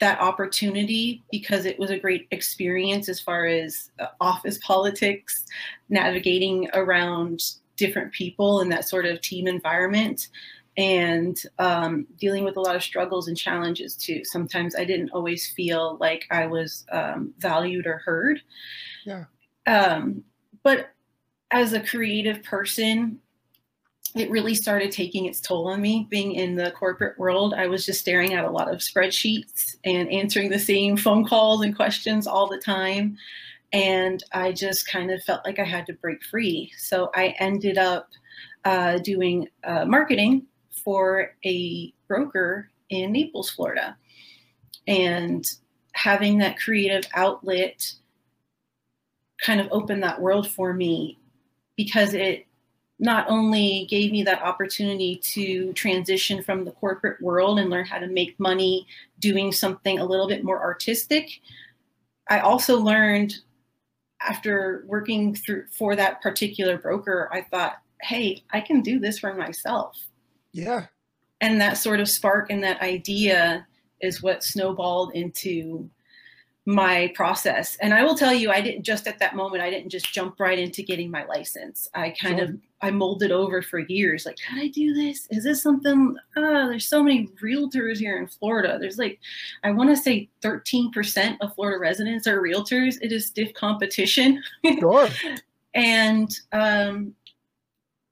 that 0.00 0.20
opportunity 0.20 1.22
because 1.30 1.66
it 1.66 1.78
was 1.78 1.90
a 1.90 1.98
great 1.98 2.26
experience 2.30 3.08
as 3.08 3.20
far 3.20 3.46
as 3.46 3.90
uh, 4.00 4.06
office 4.20 4.58
politics, 4.58 5.44
navigating 5.88 6.68
around 6.74 7.42
different 7.76 8.12
people 8.12 8.60
in 8.60 8.68
that 8.70 8.88
sort 8.88 9.06
of 9.06 9.20
team 9.20 9.46
environment 9.46 10.28
and 10.76 11.42
um, 11.58 12.06
dealing 12.18 12.44
with 12.44 12.56
a 12.56 12.60
lot 12.60 12.76
of 12.76 12.82
struggles 12.82 13.28
and 13.28 13.36
challenges 13.36 13.94
too. 13.94 14.24
Sometimes 14.24 14.74
I 14.74 14.84
didn't 14.84 15.10
always 15.10 15.48
feel 15.48 15.98
like 16.00 16.24
I 16.30 16.46
was 16.46 16.86
um, 16.90 17.34
valued 17.38 17.86
or 17.86 17.98
heard. 17.98 18.40
Yeah. 19.04 19.24
Um, 19.66 20.24
but 20.62 20.90
as 21.50 21.72
a 21.72 21.80
creative 21.80 22.42
person, 22.42 23.18
it 24.14 24.30
really 24.30 24.54
started 24.54 24.90
taking 24.90 25.26
its 25.26 25.40
toll 25.40 25.68
on 25.68 25.80
me. 25.80 26.06
Being 26.10 26.32
in 26.32 26.56
the 26.56 26.72
corporate 26.72 27.18
world, 27.18 27.54
I 27.54 27.66
was 27.66 27.86
just 27.86 28.00
staring 28.00 28.34
at 28.34 28.44
a 28.44 28.50
lot 28.50 28.72
of 28.72 28.80
spreadsheets 28.80 29.76
and 29.84 30.10
answering 30.10 30.50
the 30.50 30.58
same 30.58 30.96
phone 30.96 31.24
calls 31.24 31.62
and 31.62 31.74
questions 31.74 32.26
all 32.26 32.48
the 32.48 32.58
time. 32.58 33.16
And 33.72 34.22
I 34.32 34.52
just 34.52 34.88
kind 34.88 35.12
of 35.12 35.22
felt 35.22 35.44
like 35.44 35.60
I 35.60 35.64
had 35.64 35.86
to 35.86 35.92
break 35.94 36.24
free. 36.24 36.72
So 36.76 37.10
I 37.14 37.36
ended 37.38 37.78
up 37.78 38.08
uh, 38.64 38.98
doing 38.98 39.48
uh, 39.62 39.84
marketing 39.84 40.46
for 40.84 41.36
a 41.44 41.92
broker 42.08 42.68
in 42.88 43.12
Naples, 43.12 43.50
Florida. 43.50 43.96
And 44.88 45.44
having 45.92 46.38
that 46.38 46.58
creative 46.58 47.04
outlet 47.14 47.92
kind 49.40 49.60
of 49.60 49.68
opened 49.70 50.02
that 50.02 50.20
world 50.20 50.50
for 50.50 50.72
me 50.72 51.18
because 51.76 52.12
it 52.14 52.46
not 53.00 53.28
only 53.30 53.86
gave 53.88 54.12
me 54.12 54.22
that 54.22 54.42
opportunity 54.42 55.16
to 55.16 55.72
transition 55.72 56.42
from 56.42 56.64
the 56.64 56.70
corporate 56.72 57.20
world 57.22 57.58
and 57.58 57.70
learn 57.70 57.86
how 57.86 57.98
to 57.98 58.06
make 58.06 58.38
money 58.38 58.86
doing 59.18 59.50
something 59.50 59.98
a 59.98 60.04
little 60.04 60.28
bit 60.28 60.44
more 60.44 60.62
artistic, 60.62 61.40
I 62.28 62.40
also 62.40 62.78
learned 62.78 63.36
after 64.22 64.84
working 64.86 65.34
through 65.34 65.64
for 65.72 65.96
that 65.96 66.20
particular 66.20 66.76
broker, 66.76 67.30
I 67.32 67.40
thought, 67.40 67.78
hey, 68.02 68.42
I 68.50 68.60
can 68.60 68.82
do 68.82 68.98
this 68.98 69.18
for 69.18 69.32
myself. 69.32 69.96
Yeah. 70.52 70.86
And 71.40 71.58
that 71.58 71.78
sort 71.78 72.00
of 72.00 72.08
spark 72.08 72.50
and 72.50 72.62
that 72.62 72.82
idea 72.82 73.66
is 74.02 74.22
what 74.22 74.44
snowballed 74.44 75.14
into 75.14 75.88
my 76.66 77.10
process. 77.14 77.76
And 77.80 77.94
I 77.94 78.04
will 78.04 78.14
tell 78.14 78.34
you, 78.34 78.50
I 78.50 78.60
didn't 78.60 78.84
just 78.84 79.06
at 79.06 79.18
that 79.20 79.34
moment, 79.36 79.62
I 79.62 79.70
didn't 79.70 79.88
just 79.88 80.12
jump 80.12 80.38
right 80.38 80.58
into 80.58 80.82
getting 80.82 81.10
my 81.10 81.24
license. 81.24 81.88
I 81.94 82.10
kind 82.10 82.38
sure. 82.38 82.48
of 82.48 82.58
I 82.82 82.90
molded 82.90 83.30
over 83.30 83.60
for 83.62 83.80
years. 83.80 84.24
Like, 84.24 84.36
can 84.36 84.58
I 84.58 84.68
do 84.68 84.94
this? 84.94 85.26
Is 85.30 85.44
this 85.44 85.62
something? 85.62 86.16
Oh, 86.36 86.68
there's 86.68 86.86
so 86.86 87.02
many 87.02 87.28
realtors 87.42 87.98
here 87.98 88.18
in 88.18 88.26
Florida. 88.26 88.78
There's 88.80 88.98
like, 88.98 89.18
I 89.64 89.70
want 89.70 89.90
to 89.90 89.96
say 89.96 90.30
13% 90.42 91.36
of 91.40 91.54
Florida 91.54 91.78
residents 91.78 92.26
are 92.26 92.40
realtors. 92.40 92.96
It 93.02 93.12
is 93.12 93.26
stiff 93.26 93.52
competition. 93.54 94.42
Sure. 94.78 95.08
and 95.74 96.30
um, 96.52 97.14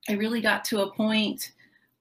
I 0.08 0.12
really 0.14 0.40
got 0.40 0.64
to 0.66 0.82
a 0.82 0.92
point 0.92 1.52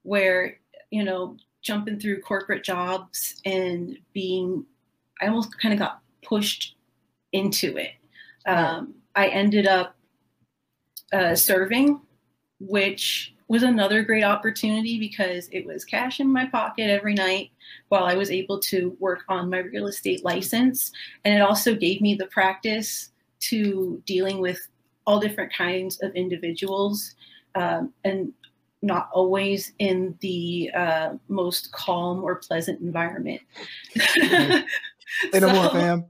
where, 0.04 0.58
you 0.92 1.04
know, 1.04 1.38
jumping 1.62 2.00
through 2.00 2.22
corporate 2.22 2.64
jobs 2.64 3.42
and 3.46 3.98
being, 4.14 4.66
I 5.22 5.28
almost 5.28 5.58
kind 5.60 5.74
of 5.74 5.80
got 5.80 6.02
pushed 6.24 6.76
into 7.32 7.78
it. 7.78 7.92
Um, 8.46 8.96
I 9.16 9.28
ended 9.28 9.68
up 9.68 9.96
uh, 11.14 11.36
serving 11.36 12.02
which 12.60 13.34
was 13.48 13.64
another 13.64 14.04
great 14.04 14.24
opportunity 14.24 15.00
because 15.00 15.48
it 15.52 15.66
was 15.66 15.86
cash 15.86 16.20
in 16.20 16.32
my 16.32 16.46
pocket 16.46 16.90
every 16.90 17.14
night 17.14 17.52
while 17.90 18.04
I 18.04 18.16
was 18.16 18.30
able 18.30 18.60
to 18.62 18.96
work 19.00 19.24
on 19.30 19.50
my 19.50 19.60
real 19.60 19.88
estate 19.88 20.24
license. 20.26 20.92
And 21.24 21.34
it 21.34 21.42
also 21.42 21.74
gave 21.74 22.02
me 22.02 22.16
the 22.16 22.28
practice 22.28 23.12
to 23.42 24.02
dealing 24.06 24.40
with 24.40 24.60
all 25.06 25.20
different 25.20 25.54
kinds 25.54 26.02
of 26.02 26.14
individuals 26.14 27.16
um, 27.56 27.94
and 28.04 28.34
not 28.82 29.10
always 29.14 29.74
in 29.80 30.16
the 30.20 30.70
uh, 30.76 31.14
most 31.30 31.72
calm 31.72 32.24
or 32.24 32.36
pleasant 32.36 32.82
environment. 32.82 33.42
They 35.32 35.40
know 35.40 35.48
so, 35.48 35.54
more, 35.54 35.70
fam. 35.72 36.06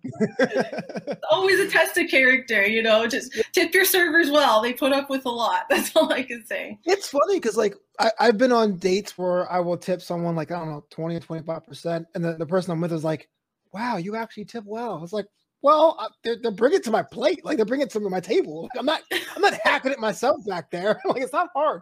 always 1.31 1.59
a 1.59 1.69
test 1.69 1.97
of 1.97 2.09
character, 2.09 2.65
you 2.65 2.81
know. 2.81 3.07
Just 3.07 3.35
tip 3.53 3.73
your 3.73 3.85
servers 3.85 4.29
well. 4.29 4.61
They 4.61 4.73
put 4.73 4.91
up 4.91 5.09
with 5.09 5.25
a 5.25 5.29
lot. 5.29 5.65
That's 5.69 5.95
all 5.95 6.11
I 6.11 6.23
can 6.23 6.45
say. 6.45 6.77
It's 6.85 7.09
funny 7.09 7.35
because, 7.35 7.57
like, 7.57 7.75
I, 7.99 8.11
have 8.19 8.37
been 8.37 8.51
on 8.51 8.77
dates 8.77 9.17
where 9.17 9.51
I 9.51 9.59
will 9.59 9.77
tip 9.77 10.01
someone 10.01 10.35
like 10.35 10.51
I 10.51 10.59
don't 10.59 10.69
know, 10.69 10.85
twenty 10.89 11.15
or 11.15 11.19
twenty 11.19 11.45
five 11.45 11.65
percent, 11.65 12.07
and 12.15 12.23
the, 12.23 12.33
the 12.33 12.45
person 12.45 12.71
I'm 12.71 12.81
with 12.81 12.93
is 12.93 13.03
like, 13.03 13.29
"Wow, 13.73 13.97
you 13.97 14.15
actually 14.15 14.45
tip 14.45 14.63
well." 14.65 15.03
It's 15.03 15.13
like, 15.13 15.27
well, 15.67 15.99
they're, 16.23 16.37
they're 16.41 16.49
bringing 16.49 16.79
it 16.79 16.85
to 16.85 16.91
my 16.91 17.03
plate, 17.03 17.43
like 17.43 17.57
they're 17.57 17.65
bringing 17.65 17.87
it 17.87 17.91
to 17.91 17.99
my 17.99 18.21
table. 18.21 18.61
Like, 18.61 18.79
I'm 18.79 18.85
not, 18.85 19.01
I'm 19.35 19.41
not 19.41 19.53
hacking 19.65 19.91
it 19.91 19.99
myself 19.99 20.45
back 20.45 20.71
there. 20.71 21.01
like 21.05 21.21
it's 21.21 21.33
not 21.33 21.49
hard. 21.53 21.81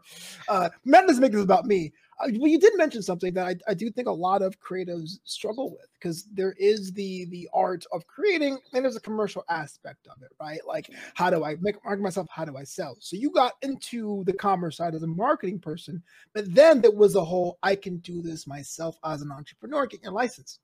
Uh, 0.50 0.70
Matt 0.86 1.06
doesn't 1.06 1.22
make 1.22 1.34
this 1.34 1.44
about 1.44 1.65
me. 1.65 1.94
Uh, 2.20 2.30
well, 2.39 2.48
you 2.48 2.58
did 2.58 2.75
mention 2.77 3.04
something 3.04 3.32
that 3.36 3.46
I, 3.46 3.56
I 3.68 3.75
do 3.75 3.92
think 3.92 4.08
a 4.08 4.12
lot 4.12 4.42
of 4.42 4.60
creatives 4.60 5.20
struggle 5.24 5.70
with 5.70 5.86
because 5.94 6.24
there 6.34 6.56
is 6.58 6.94
the 6.94 7.25
the 7.25 7.48
art 7.54 7.86
of 7.92 8.08
creating 8.08 8.58
and 8.74 8.84
there's 8.84 8.96
a 8.96 9.01
commercial 9.01 9.44
aspect 9.50 10.08
of 10.08 10.20
it, 10.24 10.32
right? 10.39 10.62
Like, 10.65 10.89
how 11.13 11.30
do 11.30 11.44
I 11.44 11.56
make 11.62 11.75
market 11.86 12.01
myself? 12.01 12.27
How 12.32 12.46
do 12.46 12.58
I 12.58 12.63
sell? 12.63 12.98
So 13.00 13.18
you 13.18 13.30
got 13.30 13.54
into 13.62 14.24
the 14.24 14.34
commerce 14.34 14.77
side 14.77 14.96
as 14.96 15.04
a 15.04 15.08
marketing 15.08 15.60
person, 15.60 16.01
but 16.34 16.51
then 16.56 16.82
there 16.82 16.89
was 16.89 17.13
a 17.15 17.24
whole 17.24 17.60
I 17.62 17.75
can 17.75 17.98
do 17.98 18.24
this 18.24 18.48
myself 18.48 18.98
as 19.06 19.22
an 19.22 19.32
entrepreneur, 19.32 19.86
get 19.86 20.01
your 20.01 20.12
license. 20.12 20.60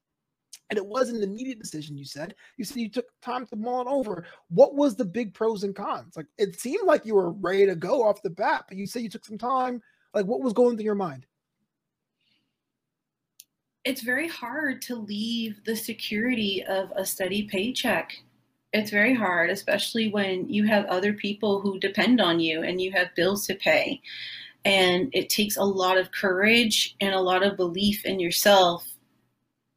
And 0.71 0.77
it 0.77 0.85
wasn't 0.85 1.17
an 1.17 1.29
immediate 1.29 1.59
decision, 1.59 1.95
you 1.95 2.05
said. 2.05 2.33
You 2.57 2.65
said 2.65 2.77
you 2.77 2.89
took 2.89 3.05
time 3.21 3.45
to 3.47 3.55
mull 3.55 3.81
it 3.81 3.87
over. 3.87 4.25
What 4.47 4.73
was 4.73 4.95
the 4.95 5.05
big 5.05 5.35
pros 5.35 5.63
and 5.63 5.75
cons? 5.75 6.17
Like 6.17 6.27
it 6.39 6.59
seemed 6.59 6.87
like 6.87 7.05
you 7.05 7.13
were 7.13 7.31
ready 7.31 7.67
to 7.67 7.75
go 7.75 8.03
off 8.03 8.23
the 8.23 8.29
bat, 8.29 8.65
but 8.67 8.77
you 8.77 8.87
said 8.87 9.03
you 9.03 9.09
took 9.09 9.25
some 9.25 9.37
time. 9.37 9.83
Like 10.15 10.25
what 10.25 10.41
was 10.41 10.53
going 10.53 10.77
through 10.77 10.85
your 10.85 10.95
mind? 10.95 11.27
it's 13.83 14.01
very 14.01 14.27
hard 14.27 14.81
to 14.83 14.95
leave 14.95 15.63
the 15.65 15.75
security 15.75 16.63
of 16.63 16.91
a 16.95 17.05
steady 17.05 17.43
paycheck. 17.43 18.13
It's 18.73 18.91
very 18.91 19.15
hard, 19.15 19.49
especially 19.49 20.09
when 20.09 20.47
you 20.49 20.65
have 20.65 20.85
other 20.85 21.13
people 21.13 21.61
who 21.61 21.79
depend 21.79 22.21
on 22.21 22.39
you 22.39 22.61
and 22.61 22.79
you 22.79 22.91
have 22.91 23.15
bills 23.15 23.47
to 23.47 23.55
pay. 23.55 24.01
And 24.63 25.09
it 25.13 25.29
takes 25.29 25.57
a 25.57 25.63
lot 25.63 25.97
of 25.97 26.11
courage 26.11 26.95
and 27.01 27.13
a 27.13 27.19
lot 27.19 27.43
of 27.43 27.57
belief 27.57 28.05
in 28.05 28.19
yourself 28.19 28.87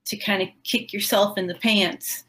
to 0.06 0.16
kind 0.16 0.42
of 0.42 0.48
kick 0.64 0.92
yourself 0.92 1.38
in 1.38 1.46
the 1.46 1.54
pants 1.54 2.24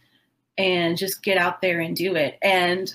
and 0.58 0.98
just 0.98 1.24
get 1.24 1.38
out 1.38 1.62
there 1.62 1.82
and 1.82 1.96
do 1.96 2.15
it. 2.15 2.38
And, 2.41 2.94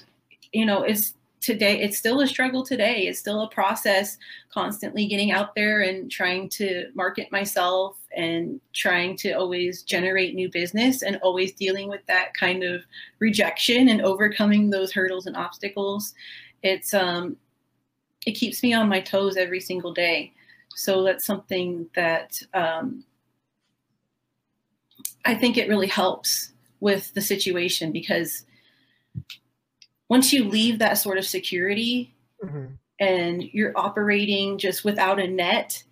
you 0.53 0.65
know, 0.65 0.83
it's 0.83 1.15
today 1.41 1.81
it's 1.81 1.97
still 1.97 2.21
a 2.21 2.27
struggle 2.27 2.65
today. 2.65 3.07
It's 3.07 3.19
still 3.19 3.43
a 3.43 3.51
process 3.51 4.19
constantly 4.53 5.07
getting 5.07 5.33
out 5.33 5.55
there 5.55 5.81
and 5.81 6.11
trying 6.11 6.49
to 6.51 6.91
market 6.95 7.33
myself 7.33 7.97
and 8.17 8.61
trying 8.75 9.17
to 9.19 9.33
always 9.33 9.83
generate 9.83 10.35
new 10.35 10.51
business 10.51 11.03
and 11.03 11.17
always 11.23 11.53
dealing 11.53 11.89
with 11.89 12.05
that 12.07 12.35
kind 12.35 12.63
of 12.63 12.83
rejection 13.19 13.89
and 13.89 14.03
overcoming 14.03 14.71
those 14.71 14.93
hurdles 14.93 15.27
and 15.27 15.37
obstacles. 15.37 16.15
It's 16.63 16.95
um 16.95 17.37
it 18.27 18.33
keeps 18.33 18.63
me 18.63 18.75
on 18.75 18.89
my 18.89 19.01
toes 19.01 19.37
every 19.37 19.61
single 19.61 19.95
day. 19.95 20.33
So 20.75 21.03
that's 21.03 21.25
something 21.25 21.89
that 21.95 22.41
um 22.55 23.05
i 25.25 25.35
think 25.35 25.57
it 25.57 25.69
really 25.69 25.87
helps 25.87 26.53
with 26.81 27.13
the 27.15 27.21
situation 27.21 27.93
because 27.93 28.45
once 30.11 30.33
you 30.33 30.45
leave 30.45 30.81
that 30.81 30.95
sort 30.95 31.17
of 31.17 31.25
security 31.25 32.13
mm-hmm. 32.45 32.67
and 32.99 33.43
you're 33.45 33.73
operating 33.77 34.59
just 34.59 34.85
without 34.85 35.21
a 35.21 35.27
net, 35.27 35.83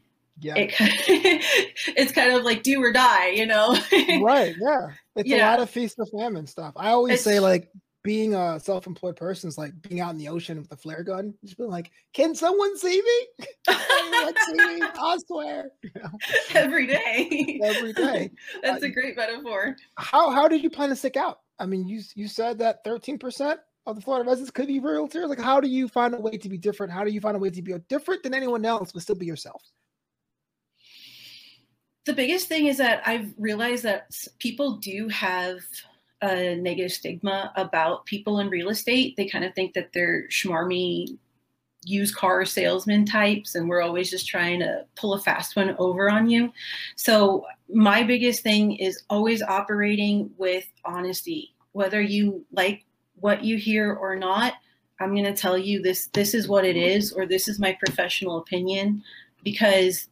yeah. 0.41 0.55
It, 0.57 0.75
it's 1.97 2.13
kind 2.13 2.33
of 2.35 2.45
like 2.45 2.63
do 2.63 2.83
or 2.83 2.93
die, 2.93 3.31
you 3.31 3.47
know? 3.47 3.77
right. 4.23 4.55
Yeah. 4.61 4.89
It's 5.17 5.29
yeah. 5.29 5.49
a 5.49 5.51
lot 5.51 5.61
of 5.61 5.71
feast 5.71 5.97
or 5.99 6.07
famine 6.07 6.47
stuff. 6.47 6.75
I 6.77 6.91
always 6.91 7.15
it's, 7.15 7.25
say 7.25 7.41
like 7.41 7.71
being 8.03 8.35
a 8.35 8.61
self-employed 8.61 9.17
person 9.17 9.49
is 9.49 9.59
like 9.59 9.73
being 9.83 10.01
out 10.01 10.13
in 10.13 10.19
the 10.19 10.29
ocean 10.29 10.59
with 10.59 10.71
a 10.73 10.77
flare 10.77 11.03
gun. 11.03 11.35
Just 11.45 11.59
being 11.59 11.71
like, 11.71 11.91
can 12.13 12.35
someone 12.35 12.77
see 12.79 13.03
me? 13.03 13.47
see 13.69 14.53
me? 14.53 14.83
I 15.01 15.19
swear. 15.27 15.71
You 15.83 15.91
know? 15.97 16.11
Every 16.55 16.87
day. 16.87 17.61
Every 17.63 17.93
day. 17.93 18.31
That's 18.63 18.83
uh, 18.83 18.87
a 18.87 18.91
great 18.91 19.17
metaphor. 19.17 19.77
How 19.97 20.31
how 20.31 20.49
did 20.49 20.63
you 20.63 20.71
plan 20.71 20.91
to 20.91 20.97
stick 20.97 21.17
out? 21.17 21.41
I 21.59 21.67
mean, 21.67 21.89
you 21.89 22.01
you 22.15 22.29
said 22.29 22.59
that 22.59 22.85
13% 22.85 23.57
of 23.87 23.97
the 23.97 24.03
Florida 24.03 24.29
residents 24.29 24.51
could 24.51 24.69
be 24.69 24.81
realtors? 24.81 25.29
Like, 25.29 25.41
how 25.41 25.61
do 25.61 25.69
you 25.69 25.89
find 25.89 26.15
a 26.15 26.21
way 26.21 26.37
to 26.37 26.49
be 26.49 26.59
different? 26.59 26.93
How 26.93 27.05
do 27.05 27.11
you 27.11 27.21
find 27.21 27.37
a 27.37 27.41
way 27.41 27.51
to 27.51 27.63
be 27.63 27.75
different 27.89 28.23
than 28.23 28.35
anyone 28.35 28.65
else, 28.65 28.93
but 28.93 29.03
still 29.03 29.17
be 29.17 29.27
yourself? 29.27 29.63
The 32.05 32.15
biggest 32.15 32.49
thing 32.49 32.67
is 32.67 32.79
that 32.79 33.03
I've 33.07 33.35
realized 33.37 33.83
that 33.85 34.09
people 34.39 34.77
do 34.77 35.09
have 35.09 35.59
a 36.23 36.57
negative 36.57 36.93
stigma 36.93 37.53
about 37.57 38.07
people 38.07 38.41
in 38.41 38.49
real 38.49 38.69
estate. 38.69 39.17
They 39.17 39.29
kind 39.29 39.45
of 39.45 39.55
think 39.55 39.75
that 39.75 39.93
they're 39.93 40.27
schmarmy 40.29 41.19
used 41.85 42.15
car 42.17 42.45
salesman 42.45 43.05
types 43.05 43.55
and 43.55 43.69
we're 43.69 43.81
always 43.81 44.11
just 44.11 44.27
trying 44.27 44.59
to 44.61 44.85
pull 44.97 45.15
a 45.15 45.21
fast 45.21 45.57
one 45.57 45.77
over 45.79 46.11
on 46.11 46.29
you. 46.29 46.53
So 46.97 47.47
my 47.73 48.03
biggest 48.03 48.43
thing 48.43 48.77
is 48.77 49.03
always 49.09 49.43
operating 49.43 50.31
with 50.37 50.67
honesty. 50.85 51.55
Whether 51.73 52.01
you 52.01 52.45
like 52.53 52.85
what 53.15 53.45
you 53.45 53.57
hear 53.57 53.95
or 53.95 54.17
not, 54.17 54.55
I'm 55.01 55.15
going 55.15 55.25
to 55.25 55.35
tell 55.35 55.57
you 55.57 55.81
this 55.81 56.09
this 56.09 56.35
is 56.35 56.49
what 56.49 56.65
it 56.65 56.77
is 56.77 57.13
or 57.13 57.27
this 57.27 57.47
is 57.47 57.61
my 57.61 57.77
professional 57.85 58.39
opinion 58.39 59.03
because 59.45 60.09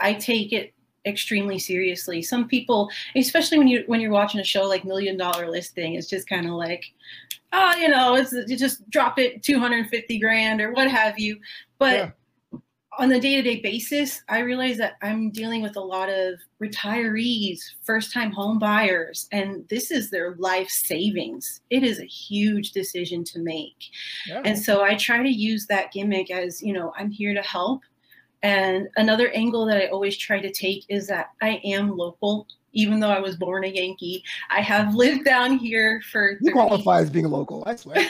I 0.00 0.14
take 0.14 0.52
it 0.52 0.74
extremely 1.06 1.58
seriously. 1.58 2.22
Some 2.22 2.48
people, 2.48 2.90
especially 3.16 3.58
when 3.58 3.68
you 3.68 3.84
when 3.86 4.00
you're 4.00 4.10
watching 4.10 4.40
a 4.40 4.44
show 4.44 4.64
like 4.64 4.84
Million 4.84 5.16
Dollar 5.16 5.50
Listing, 5.50 5.94
it's 5.94 6.08
just 6.08 6.28
kind 6.28 6.46
of 6.46 6.52
like, 6.52 6.84
oh, 7.52 7.74
you 7.76 7.88
know, 7.88 8.14
it's 8.14 8.32
you 8.32 8.56
just 8.56 8.88
drop 8.90 9.18
it 9.18 9.42
250 9.42 10.18
grand 10.18 10.60
or 10.60 10.72
what 10.72 10.90
have 10.90 11.18
you. 11.18 11.38
But 11.78 11.94
yeah 11.94 12.10
on 12.98 13.08
the 13.08 13.20
day-to-day 13.20 13.60
basis 13.60 14.22
i 14.28 14.40
realize 14.40 14.76
that 14.76 14.94
i'm 15.02 15.30
dealing 15.30 15.62
with 15.62 15.76
a 15.76 15.80
lot 15.80 16.08
of 16.08 16.34
retirees 16.60 17.60
first-time 17.82 18.32
home 18.32 18.58
buyers 18.58 19.28
and 19.30 19.66
this 19.68 19.90
is 19.90 20.10
their 20.10 20.34
life 20.36 20.68
savings 20.68 21.60
it 21.70 21.82
is 21.84 22.00
a 22.00 22.04
huge 22.04 22.72
decision 22.72 23.22
to 23.22 23.38
make 23.38 23.84
yeah. 24.26 24.42
and 24.44 24.58
so 24.58 24.82
i 24.82 24.94
try 24.96 25.22
to 25.22 25.30
use 25.30 25.66
that 25.66 25.92
gimmick 25.92 26.30
as 26.30 26.60
you 26.60 26.72
know 26.72 26.92
i'm 26.98 27.10
here 27.10 27.32
to 27.32 27.42
help 27.42 27.80
and 28.42 28.88
another 28.96 29.30
angle 29.30 29.66
that 29.66 29.78
i 29.78 29.86
always 29.88 30.16
try 30.16 30.40
to 30.40 30.52
take 30.52 30.84
is 30.88 31.06
that 31.06 31.30
i 31.42 31.60
am 31.64 31.96
local 31.96 32.46
even 32.78 33.00
though 33.00 33.10
I 33.10 33.18
was 33.18 33.34
born 33.34 33.64
a 33.64 33.66
Yankee. 33.66 34.22
I 34.50 34.60
have 34.60 34.94
lived 34.94 35.24
down 35.24 35.58
here 35.58 36.00
for. 36.12 36.38
You 36.40 36.52
qualify 36.52 37.00
as 37.00 37.10
being 37.10 37.28
local, 37.28 37.64
I 37.66 37.74
swear. 37.74 37.98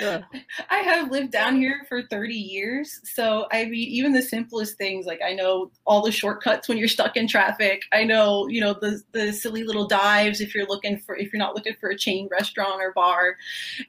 yeah. 0.00 0.20
I 0.70 0.76
have 0.76 1.10
lived 1.10 1.32
down 1.32 1.56
here 1.56 1.84
for 1.88 2.04
30 2.04 2.34
years. 2.34 3.00
So, 3.02 3.48
I 3.50 3.64
mean, 3.64 3.88
even 3.88 4.12
the 4.12 4.22
simplest 4.22 4.78
things, 4.78 5.06
like 5.06 5.20
I 5.26 5.34
know 5.34 5.72
all 5.86 6.02
the 6.02 6.12
shortcuts 6.12 6.68
when 6.68 6.78
you're 6.78 6.86
stuck 6.86 7.16
in 7.16 7.26
traffic. 7.26 7.82
I 7.92 8.04
know, 8.04 8.46
you 8.46 8.60
know, 8.60 8.74
the, 8.74 9.02
the 9.10 9.32
silly 9.32 9.64
little 9.64 9.88
dives 9.88 10.40
if 10.40 10.54
you're 10.54 10.66
looking 10.66 11.00
for, 11.00 11.16
if 11.16 11.32
you're 11.32 11.40
not 11.40 11.56
looking 11.56 11.74
for 11.80 11.90
a 11.90 11.98
chain 11.98 12.28
restaurant 12.30 12.80
or 12.80 12.92
bar. 12.92 13.36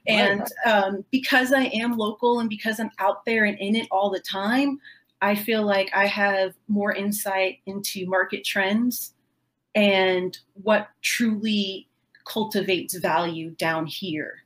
And 0.08 0.40
right. 0.66 0.72
um, 0.72 1.04
because 1.12 1.52
I 1.52 1.66
am 1.66 1.96
local 1.96 2.40
and 2.40 2.48
because 2.48 2.80
I'm 2.80 2.90
out 2.98 3.24
there 3.24 3.44
and 3.44 3.56
in 3.60 3.76
it 3.76 3.86
all 3.92 4.10
the 4.10 4.18
time, 4.18 4.80
I 5.22 5.34
feel 5.34 5.64
like 5.64 5.90
I 5.94 6.06
have 6.06 6.54
more 6.68 6.92
insight 6.92 7.58
into 7.66 8.06
market 8.06 8.44
trends 8.44 9.14
and 9.74 10.36
what 10.54 10.88
truly 11.02 11.88
cultivates 12.24 12.94
value 12.94 13.50
down 13.50 13.86
here 13.86 14.42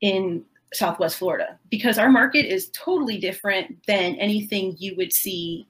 in 0.00 0.44
Southwest 0.72 1.18
Florida 1.18 1.58
because 1.70 1.98
our 1.98 2.10
market 2.10 2.46
is 2.46 2.70
totally 2.70 3.18
different 3.18 3.84
than 3.86 4.14
anything 4.16 4.76
you 4.78 4.94
would 4.96 5.12
see 5.12 5.66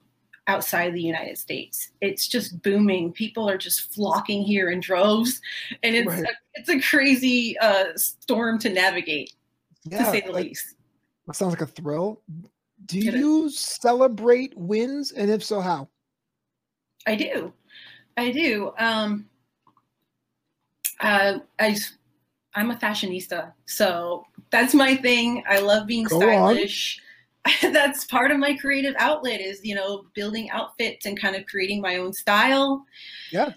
outside 0.49 0.95
the 0.95 1.03
United 1.03 1.39
States. 1.39 1.91
It's 2.01 2.27
just 2.29 2.63
booming. 2.63 3.13
People 3.13 3.49
are 3.49 3.59
just 3.59 3.93
flocking 3.93 4.43
here 4.43 4.71
in 4.71 4.81
droves, 4.81 5.41
and 5.83 5.95
it's 5.95 6.09
right. 6.09 6.25
a, 6.25 6.29
it's 6.55 6.69
a 6.69 6.81
crazy 6.81 7.59
uh, 7.59 7.87
storm 7.97 8.59
to 8.61 8.71
navigate, 8.71 9.33
yeah, 9.85 9.99
to 9.99 10.11
say 10.11 10.21
the 10.21 10.33
like, 10.33 10.47
least. 10.47 10.75
That 11.27 11.35
sounds 11.35 11.53
like 11.53 11.63
a 11.63 11.67
thrill. 11.67 12.21
Do 12.87 12.99
it 12.99 13.15
you 13.15 13.47
is. 13.47 13.59
celebrate 13.59 14.57
wins, 14.57 15.13
and 15.13 15.31
if 15.31 15.45
so, 15.45 15.61
how? 15.61 15.89
I 17.07 17.15
do, 17.15 17.53
I 18.17 18.31
do. 18.33 18.73
Um, 18.79 19.29
uh, 21.01 21.39
I 21.59 21.77
I'm 22.55 22.71
a 22.71 22.77
fashionista, 22.77 23.53
so 23.67 24.25
that's 24.51 24.75
my 24.75 24.97
thing. 24.97 25.45
I 25.49 25.61
love 25.61 25.87
being 25.87 26.05
Go 26.05 26.21
stylish. 26.21 27.01
that's 27.63 28.05
part 28.05 28.31
of 28.31 28.39
my 28.39 28.57
creative 28.57 28.95
outlet 28.99 29.41
is, 29.41 29.61
you 29.65 29.75
know, 29.75 30.05
building 30.15 30.51
outfits 30.51 31.07
and 31.07 31.21
kind 31.21 31.37
of 31.37 31.47
creating 31.47 31.81
my 31.81 31.97
own 31.97 32.13
style. 32.13 32.85
Yeah. 33.31 33.53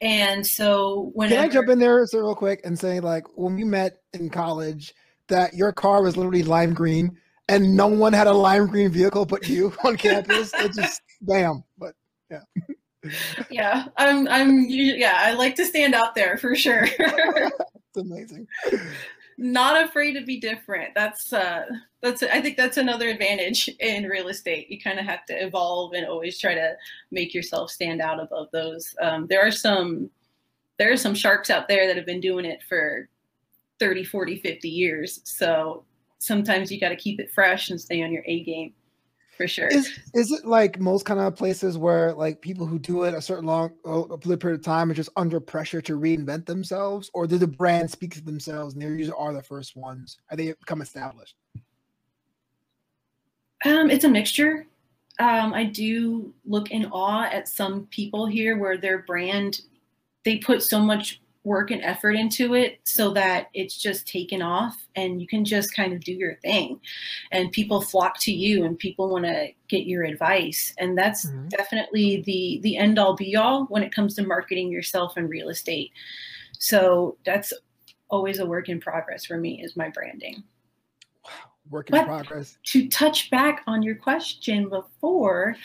And 0.00 0.44
so 0.46 1.10
when 1.14 1.28
Can 1.28 1.38
I 1.38 1.48
jump 1.48 1.68
in 1.68 1.78
there 1.78 2.04
so 2.06 2.18
real 2.18 2.34
quick 2.34 2.60
and 2.64 2.78
say 2.78 3.00
like 3.00 3.24
when 3.36 3.54
we 3.54 3.64
met 3.64 4.02
in 4.12 4.30
college 4.30 4.94
that 5.28 5.54
your 5.54 5.72
car 5.72 6.02
was 6.02 6.16
literally 6.16 6.42
lime 6.42 6.74
green 6.74 7.16
and 7.48 7.76
no 7.76 7.86
one 7.86 8.12
had 8.12 8.26
a 8.26 8.32
lime 8.32 8.66
green 8.66 8.90
vehicle 8.90 9.24
but 9.24 9.48
you 9.48 9.72
on 9.84 9.96
campus. 9.96 10.52
it 10.54 10.72
just 10.72 11.00
bam. 11.22 11.64
But 11.78 11.94
yeah. 12.30 12.42
yeah, 13.50 13.86
I'm 13.96 14.28
I'm 14.28 14.66
yeah, 14.68 15.14
I 15.16 15.32
like 15.32 15.54
to 15.56 15.64
stand 15.64 15.94
out 15.94 16.14
there 16.14 16.36
for 16.36 16.54
sure. 16.54 16.86
It's 17.94 18.10
amazing. 18.10 18.46
Not 19.36 19.84
afraid 19.84 20.14
to 20.14 20.24
be 20.24 20.40
different. 20.40 20.94
That's 20.94 21.30
uh 21.32 21.66
that's 22.00 22.22
I 22.22 22.40
think 22.40 22.56
that's 22.56 22.78
another 22.78 23.08
advantage 23.08 23.68
in 23.80 24.04
real 24.04 24.28
estate. 24.28 24.70
You 24.70 24.80
kind 24.80 24.98
of 24.98 25.04
have 25.04 25.26
to 25.26 25.34
evolve 25.34 25.92
and 25.92 26.06
always 26.06 26.38
try 26.38 26.54
to 26.54 26.74
make 27.10 27.34
yourself 27.34 27.70
stand 27.70 28.00
out 28.00 28.18
above 28.18 28.48
those. 28.52 28.94
Um, 29.02 29.26
there 29.28 29.46
are 29.46 29.50
some 29.50 30.10
there 30.78 30.90
are 30.90 30.96
some 30.96 31.14
sharks 31.14 31.50
out 31.50 31.68
there 31.68 31.86
that 31.86 31.96
have 31.96 32.06
been 32.06 32.20
doing 32.20 32.44
it 32.46 32.62
for 32.66 33.08
30, 33.78 34.04
40, 34.04 34.38
50 34.38 34.68
years. 34.68 35.20
So 35.24 35.84
sometimes 36.22 36.70
you 36.70 36.80
got 36.80 36.90
to 36.90 36.96
keep 36.96 37.20
it 37.20 37.30
fresh 37.30 37.70
and 37.70 37.80
stay 37.80 38.02
on 38.02 38.12
your 38.12 38.22
A 38.26 38.42
game 38.44 38.72
for 39.36 39.48
sure. 39.48 39.68
Is 39.68 39.98
is 40.14 40.30
it 40.30 40.44
like 40.44 40.78
most 40.78 41.04
kind 41.04 41.18
of 41.18 41.34
places 41.34 41.76
where 41.78 42.12
like 42.12 42.40
people 42.40 42.66
who 42.66 42.78
do 42.78 43.04
it 43.04 43.14
a 43.14 43.20
certain 43.20 43.46
long 43.46 43.72
a 43.84 44.16
period 44.18 44.60
of 44.60 44.64
time 44.64 44.90
are 44.90 44.94
just 44.94 45.10
under 45.16 45.40
pressure 45.40 45.80
to 45.82 45.98
reinvent 45.98 46.46
themselves, 46.46 47.10
or 47.14 47.26
do 47.26 47.38
the 47.38 47.46
brand 47.46 47.90
speak 47.90 48.14
to 48.14 48.24
themselves 48.24 48.74
and 48.74 48.82
they 48.82 48.86
usually 48.86 49.16
are 49.18 49.32
the 49.32 49.42
first 49.42 49.76
ones? 49.76 50.18
Are 50.30 50.36
they 50.36 50.52
become 50.52 50.82
established? 50.82 51.34
Um, 53.64 53.90
it's 53.90 54.04
a 54.04 54.08
mixture. 54.08 54.66
Um, 55.18 55.52
I 55.54 55.64
do 55.64 56.32
look 56.44 56.70
in 56.70 56.86
awe 56.86 57.24
at 57.24 57.48
some 57.48 57.86
people 57.86 58.26
here 58.26 58.58
where 58.58 58.78
their 58.78 58.98
brand 59.02 59.62
they 60.24 60.38
put 60.38 60.62
so 60.62 60.80
much 60.80 61.20
work 61.44 61.70
and 61.70 61.82
effort 61.82 62.12
into 62.12 62.54
it 62.54 62.78
so 62.84 63.12
that 63.12 63.48
it's 63.52 63.76
just 63.76 64.06
taken 64.06 64.42
off 64.42 64.86
and 64.94 65.20
you 65.20 65.26
can 65.26 65.44
just 65.44 65.74
kind 65.74 65.92
of 65.92 66.00
do 66.00 66.12
your 66.12 66.36
thing. 66.36 66.80
And 67.32 67.50
people 67.50 67.80
flock 67.80 68.18
to 68.20 68.32
you 68.32 68.64
and 68.64 68.78
people 68.78 69.10
want 69.10 69.24
to 69.24 69.48
get 69.68 69.86
your 69.86 70.04
advice. 70.04 70.72
And 70.78 70.96
that's 70.96 71.26
mm-hmm. 71.26 71.48
definitely 71.48 72.22
the 72.24 72.60
the 72.62 72.76
end 72.76 72.98
all 72.98 73.16
be 73.16 73.34
all 73.34 73.64
when 73.66 73.82
it 73.82 73.94
comes 73.94 74.14
to 74.16 74.26
marketing 74.26 74.70
yourself 74.70 75.16
in 75.16 75.28
real 75.28 75.48
estate. 75.48 75.90
So 76.58 77.16
that's 77.24 77.52
always 78.08 78.38
a 78.38 78.46
work 78.46 78.68
in 78.68 78.80
progress 78.80 79.24
for 79.24 79.36
me 79.36 79.62
is 79.62 79.76
my 79.76 79.88
branding. 79.88 80.44
Wow 81.24 81.30
work 81.70 81.90
in 81.90 81.96
but 81.96 82.06
progress. 82.06 82.56
to 82.64 82.88
touch 82.88 83.30
back 83.30 83.62
on 83.66 83.82
your 83.82 83.94
question 83.94 84.68
before 84.68 85.56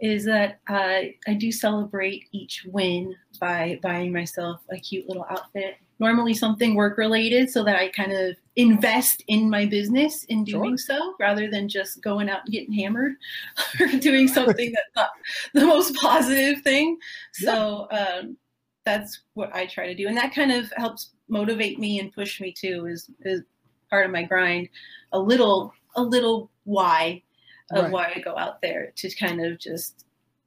is 0.00 0.24
that 0.24 0.60
uh, 0.68 1.00
I 1.26 1.34
do 1.34 1.50
celebrate 1.50 2.28
each 2.32 2.64
win 2.68 3.14
by 3.40 3.80
buying 3.82 4.12
myself 4.12 4.60
a 4.70 4.76
cute 4.76 5.08
little 5.08 5.26
outfit. 5.28 5.76
Normally 5.98 6.34
something 6.34 6.76
work 6.76 6.96
related 6.96 7.50
so 7.50 7.64
that 7.64 7.76
I 7.76 7.88
kind 7.88 8.12
of 8.12 8.36
invest 8.54 9.24
in 9.26 9.50
my 9.50 9.66
business 9.66 10.22
in 10.24 10.44
doing 10.44 10.76
sure. 10.76 10.98
so 10.98 11.14
rather 11.18 11.50
than 11.50 11.68
just 11.68 12.00
going 12.00 12.28
out 12.28 12.42
and 12.44 12.52
getting 12.52 12.72
hammered 12.72 13.14
or 13.80 13.86
doing 13.98 14.28
something 14.28 14.72
that's 14.72 14.96
not 14.96 15.10
the 15.54 15.66
most 15.66 15.94
positive 15.96 16.62
thing. 16.62 16.96
So 17.32 17.88
um, 17.90 18.36
that's 18.84 19.22
what 19.34 19.54
I 19.54 19.66
try 19.66 19.86
to 19.86 19.94
do. 19.94 20.06
And 20.06 20.16
that 20.16 20.34
kind 20.34 20.52
of 20.52 20.72
helps 20.76 21.10
motivate 21.28 21.80
me 21.80 21.98
and 21.98 22.12
push 22.12 22.40
me 22.40 22.52
too 22.52 22.86
is, 22.86 23.10
is 23.22 23.42
part 23.90 24.06
of 24.06 24.12
my 24.12 24.22
grind. 24.22 24.68
A 25.12 25.18
little, 25.18 25.72
a 25.96 26.02
little 26.02 26.50
why 26.62 27.22
of 27.72 27.84
right. 27.84 27.92
why 27.92 28.12
I 28.14 28.20
go 28.20 28.36
out 28.36 28.60
there 28.62 28.92
to 28.96 29.14
kind 29.14 29.44
of 29.44 29.58
just 29.58 30.06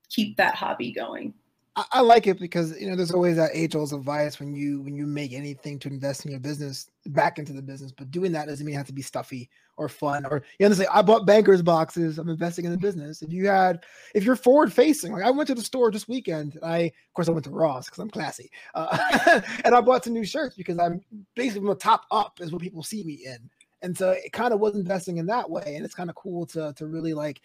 keep 0.10 0.38
that 0.38 0.56
hobby 0.56 0.92
going. 0.92 1.34
I, 1.76 1.86
I 1.94 2.02
like 2.02 2.28
it 2.28 2.40
because 2.40 2.80
you 2.80 2.90
know 2.90 2.96
there's 2.96 3.12
always 3.12 3.38
that 3.38 3.52
age 3.54 3.76
old 3.76 3.94
advice 3.94 4.40
when 4.40 4.54
you 4.54 4.82
when 4.82 4.94
you 4.94 5.06
make 5.06 5.32
anything 5.32 5.80
to 5.80 5.88
invest 5.88 6.26
in 6.26 6.32
your 6.32 6.40
business 6.40 6.90
back 7.08 7.40
into 7.40 7.54
the 7.54 7.62
business, 7.62 7.92
but 7.92 8.12
doing 8.12 8.32
that 8.34 8.48
doesn't 8.48 8.66
mean 8.66 8.76
it 8.76 8.80
has 8.80 8.88
to 8.88 8.94
be 8.94 9.02
stuffy 9.02 9.50
or 9.78 9.88
fun 9.88 10.26
or 10.26 10.44
you 10.60 10.68
know 10.68 10.76
say 10.76 10.86
I 10.92 11.02
bought 11.02 11.26
bankers 11.26 11.62
boxes, 11.62 12.18
I'm 12.18 12.30
investing 12.30 12.66
in 12.66 12.72
the 12.72 12.78
business. 12.78 13.22
If 13.22 13.32
you 13.32 13.48
had 13.48 13.86
if 14.14 14.24
you're 14.24 14.36
forward 14.36 14.74
facing, 14.74 15.14
like 15.14 15.24
I 15.24 15.32
went 15.32 15.48
to 15.48 15.56
the 15.56 15.62
store 15.62 15.92
this 15.92 16.08
weekend, 16.08 16.60
I 16.62 16.80
of 16.80 17.14
course 17.14 17.30
I 17.30 17.32
went 17.32 17.46
to 17.46 17.52
Ross 17.52 17.86
because 17.86 18.00
I'm 18.00 18.10
classy, 18.10 18.52
uh, 18.76 19.42
and 19.64 19.74
I 19.74 19.80
bought 19.80 20.04
some 20.04 20.14
new 20.14 20.26
shirts 20.26 20.56
because 20.56 20.78
I'm 20.78 21.02
basically 21.36 21.68
the 21.68 21.76
top 21.76 22.06
up 22.12 22.42
is 22.42 22.52
what 22.52 22.62
people 22.62 22.84
see 22.84 23.04
me 23.04 23.22
in. 23.26 23.50
And 23.82 23.98
so 23.98 24.12
it 24.12 24.32
kind 24.32 24.54
of 24.54 24.60
was 24.60 24.76
investing 24.76 25.18
in 25.18 25.26
that 25.28 25.50
way. 25.50 25.76
And 25.76 25.86
it's 25.86 25.96
kind 25.96 26.10
of 26.10 26.16
cool 26.16 26.46
to 26.48 26.74
to 26.74 26.88
really 26.88 27.14
like 27.14 27.42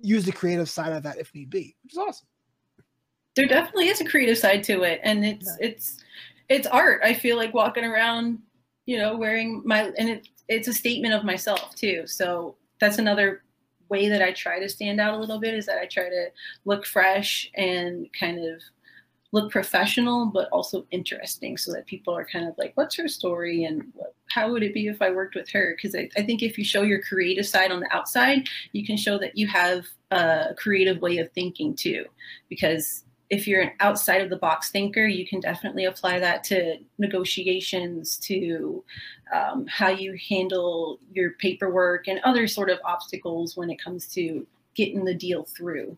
use 0.00 0.24
the 0.24 0.32
creative 0.32 0.68
side 0.68 0.92
of 0.92 1.02
that 1.04 1.18
if 1.18 1.34
need 1.34 1.50
be, 1.50 1.76
which 1.82 1.92
is 1.92 1.98
awesome. 1.98 2.26
There 3.34 3.46
definitely 3.46 3.88
is 3.88 4.00
a 4.00 4.04
creative 4.04 4.36
side 4.36 4.62
to 4.64 4.82
it. 4.82 5.00
And 5.02 5.24
it's 5.24 5.46
yeah. 5.60 5.68
it's 5.68 6.04
it's 6.48 6.66
art. 6.66 7.00
I 7.02 7.14
feel 7.14 7.36
like 7.36 7.54
walking 7.54 7.84
around, 7.84 8.38
you 8.86 8.98
know, 8.98 9.16
wearing 9.16 9.62
my 9.64 9.92
and 9.98 10.08
it, 10.08 10.28
it's 10.48 10.68
a 10.68 10.72
statement 10.72 11.14
of 11.14 11.24
myself 11.24 11.74
too. 11.74 12.06
So 12.06 12.56
that's 12.80 12.98
another 12.98 13.42
way 13.88 14.08
that 14.08 14.22
I 14.22 14.32
try 14.32 14.58
to 14.58 14.68
stand 14.68 15.00
out 15.00 15.14
a 15.14 15.18
little 15.18 15.38
bit 15.38 15.54
is 15.54 15.66
that 15.66 15.78
I 15.78 15.86
try 15.86 16.08
to 16.08 16.28
look 16.64 16.84
fresh 16.84 17.50
and 17.54 18.08
kind 18.18 18.38
of 18.38 18.60
look 19.32 19.50
professional 19.50 20.26
but 20.26 20.48
also 20.50 20.86
interesting 20.90 21.56
so 21.56 21.72
that 21.72 21.86
people 21.86 22.14
are 22.14 22.24
kind 22.24 22.46
of 22.46 22.54
like 22.58 22.72
what's 22.76 22.94
her 22.94 23.08
story 23.08 23.64
and 23.64 23.82
what, 23.94 24.14
how 24.30 24.50
would 24.50 24.62
it 24.62 24.74
be 24.74 24.86
if 24.86 25.02
i 25.02 25.10
worked 25.10 25.34
with 25.34 25.48
her? 25.50 25.74
Because 25.76 25.94
I, 25.94 26.08
I, 26.16 26.22
think 26.22 26.42
if 26.42 26.56
you 26.56 26.64
show 26.64 26.82
your 26.82 27.02
creative 27.02 27.46
side 27.46 27.72
on 27.72 27.80
the 27.80 27.92
outside 27.92 28.46
you 28.72 28.86
can 28.86 28.96
show 28.96 29.18
that 29.18 29.36
you 29.36 29.46
have 29.48 29.86
a 30.10 30.54
creative 30.56 31.00
way 31.00 31.18
of 31.18 31.32
thinking 31.32 31.74
too. 31.74 32.04
Because 32.48 33.04
if 33.30 33.48
you're 33.48 33.62
an 33.62 33.72
outside 33.80 34.20
of 34.20 34.28
the 34.28 34.36
box 34.36 34.70
thinker 34.70 35.06
you 35.06 35.26
can 35.26 35.40
definitely 35.40 35.86
apply 35.86 36.18
that 36.18 36.44
to 36.44 36.76
negotiations 36.98 38.18
to 38.18 38.84
um, 39.34 39.66
how 39.66 39.88
you 39.88 40.18
handle 40.28 40.98
your 41.10 41.30
paperwork 41.32 42.06
and 42.06 42.20
other 42.24 42.46
sort 42.46 42.68
of 42.68 42.78
obstacles 42.84 43.56
when 43.56 43.70
it 43.70 43.82
comes 43.82 44.06
to 44.06 44.46
getting 44.74 45.04
the 45.04 45.14
deal 45.14 45.44
through 45.44 45.96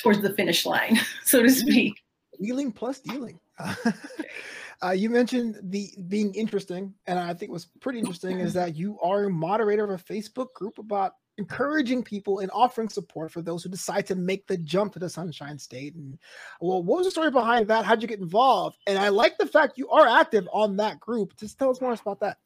towards 0.00 0.20
the 0.20 0.32
finish 0.34 0.66
line, 0.66 0.98
so 1.24 1.42
to 1.42 1.50
speak. 1.50 1.94
Wheeling 2.38 2.72
plus 2.72 3.00
dealing. 3.00 3.38
uh, 4.82 4.90
you 4.90 5.10
mentioned 5.10 5.58
the 5.64 5.90
being 6.08 6.34
interesting, 6.34 6.94
and 7.06 7.18
I 7.18 7.34
think 7.34 7.52
was 7.52 7.66
pretty 7.80 7.98
interesting 7.98 8.40
is 8.40 8.54
that 8.54 8.76
you 8.76 8.98
are 9.00 9.24
a 9.24 9.30
moderator 9.30 9.84
of 9.84 9.90
a 9.90 10.02
Facebook 10.02 10.52
group 10.54 10.78
about 10.78 11.12
encouraging 11.40 12.02
people 12.02 12.40
and 12.40 12.50
offering 12.52 12.88
support 12.88 13.32
for 13.32 13.42
those 13.42 13.62
who 13.62 13.70
decide 13.70 14.06
to 14.06 14.14
make 14.14 14.46
the 14.46 14.58
jump 14.58 14.92
to 14.92 14.98
the 14.98 15.08
Sunshine 15.08 15.58
State. 15.58 15.94
And 15.94 16.18
well, 16.60 16.82
what 16.82 16.98
was 16.98 17.06
the 17.06 17.10
story 17.10 17.30
behind 17.30 17.66
that? 17.68 17.84
How'd 17.84 18.02
you 18.02 18.08
get 18.08 18.20
involved? 18.20 18.78
And 18.86 18.98
I 18.98 19.08
like 19.08 19.38
the 19.38 19.46
fact 19.46 19.78
you 19.78 19.88
are 19.88 20.06
active 20.06 20.46
on 20.52 20.76
that 20.76 21.00
group. 21.00 21.36
Just 21.36 21.58
tell 21.58 21.70
us 21.70 21.80
more 21.80 21.92
about 21.92 22.20
that. 22.20 22.38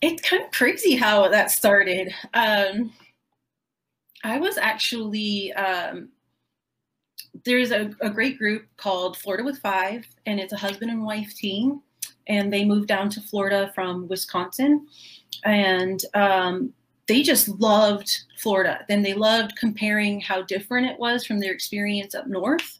It's 0.00 0.28
kind 0.28 0.42
of 0.42 0.50
crazy 0.50 0.96
how 0.96 1.28
that 1.28 1.50
started. 1.50 2.12
Um, 2.34 2.92
I 4.22 4.38
was 4.38 4.58
actually 4.58 5.52
um, 5.54 6.10
there's 7.44 7.70
a, 7.70 7.94
a, 8.00 8.10
great 8.10 8.38
group 8.38 8.66
called 8.76 9.16
Florida 9.16 9.44
with 9.44 9.58
Five, 9.58 10.06
and 10.26 10.40
it's 10.40 10.52
a 10.52 10.58
husband 10.58 10.90
and 10.90 11.04
wife 11.04 11.34
team, 11.34 11.80
and 12.26 12.52
they 12.52 12.64
moved 12.64 12.88
down 12.88 13.08
to 13.10 13.20
Florida 13.20 13.70
from 13.74 14.08
Wisconsin, 14.08 14.86
and 15.44 16.04
um, 16.14 16.72
they 17.06 17.22
just 17.22 17.48
loved 17.48 18.24
Florida. 18.38 18.84
Then 18.88 19.02
they 19.02 19.14
loved 19.14 19.56
comparing 19.56 20.20
how 20.20 20.42
different 20.42 20.88
it 20.88 20.98
was 20.98 21.24
from 21.24 21.40
their 21.40 21.52
experience 21.52 22.14
up 22.14 22.26
north. 22.26 22.78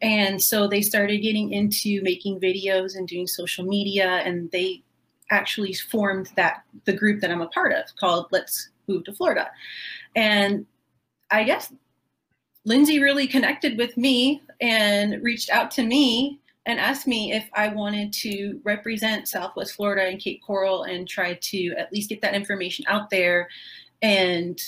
And 0.00 0.42
so 0.42 0.68
they 0.68 0.80
started 0.80 1.18
getting 1.18 1.52
into 1.52 2.00
making 2.02 2.40
videos 2.40 2.96
and 2.96 3.06
doing 3.06 3.26
social 3.26 3.64
media, 3.64 4.22
and 4.24 4.50
they 4.50 4.82
actually 5.30 5.74
formed 5.74 6.30
that 6.36 6.62
the 6.84 6.92
group 6.92 7.20
that 7.20 7.30
I'm 7.30 7.42
a 7.42 7.48
part 7.48 7.72
of 7.72 7.84
called 7.96 8.26
Let's 8.30 8.70
Move 8.86 9.04
to 9.04 9.12
Florida. 9.12 9.50
And 10.16 10.66
I 11.30 11.44
guess 11.44 11.72
Lindsay 12.64 13.00
really 13.00 13.26
connected 13.26 13.78
with 13.78 13.96
me 13.96 14.42
and 14.60 15.22
reached 15.22 15.50
out 15.50 15.70
to 15.72 15.82
me 15.82 16.40
and 16.66 16.78
asked 16.78 17.06
me 17.06 17.32
if 17.32 17.48
I 17.54 17.68
wanted 17.68 18.12
to 18.14 18.60
represent 18.62 19.28
Southwest 19.28 19.74
Florida 19.74 20.06
and 20.06 20.20
Cape 20.20 20.42
Coral 20.42 20.82
and 20.82 21.08
try 21.08 21.34
to 21.34 21.74
at 21.78 21.92
least 21.92 22.10
get 22.10 22.20
that 22.20 22.34
information 22.34 22.84
out 22.88 23.08
there 23.08 23.48
and 24.02 24.60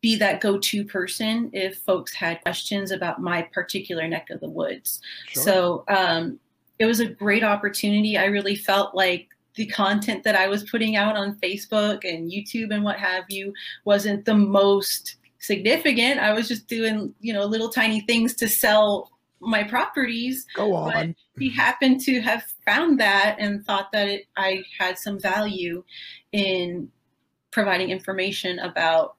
be 0.00 0.16
that 0.16 0.40
go-to 0.40 0.84
person 0.84 1.50
if 1.52 1.78
folks 1.78 2.14
had 2.14 2.40
questions 2.42 2.90
about 2.90 3.20
my 3.20 3.42
particular 3.42 4.08
neck 4.08 4.30
of 4.30 4.40
the 4.40 4.48
woods. 4.48 5.00
Sure. 5.28 5.42
So 5.42 5.84
um, 5.88 6.38
it 6.78 6.86
was 6.86 7.00
a 7.00 7.06
great 7.06 7.44
opportunity. 7.44 8.16
I 8.16 8.26
really 8.26 8.54
felt 8.54 8.94
like 8.94 9.28
the 9.56 9.66
content 9.66 10.22
that 10.24 10.36
I 10.36 10.46
was 10.46 10.62
putting 10.64 10.96
out 10.96 11.16
on 11.16 11.36
Facebook 11.42 12.04
and 12.04 12.30
YouTube 12.30 12.72
and 12.72 12.84
what 12.84 12.98
have 12.98 13.24
you 13.28 13.52
wasn't 13.84 14.24
the 14.24 14.34
most 14.34 15.16
significant. 15.40 16.20
I 16.20 16.32
was 16.32 16.46
just 16.46 16.68
doing, 16.68 17.14
you 17.20 17.32
know, 17.32 17.44
little 17.44 17.70
tiny 17.70 18.00
things 18.02 18.34
to 18.36 18.48
sell 18.48 19.10
my 19.40 19.64
properties. 19.64 20.46
Go 20.54 20.74
on. 20.74 20.92
But 20.92 21.40
he 21.42 21.50
happened 21.50 22.00
to 22.02 22.20
have 22.20 22.44
found 22.64 23.00
that 23.00 23.36
and 23.38 23.64
thought 23.64 23.90
that 23.92 24.08
it, 24.08 24.26
I 24.36 24.62
had 24.78 24.98
some 24.98 25.18
value 25.18 25.82
in 26.32 26.90
providing 27.50 27.90
information 27.90 28.58
about 28.60 29.16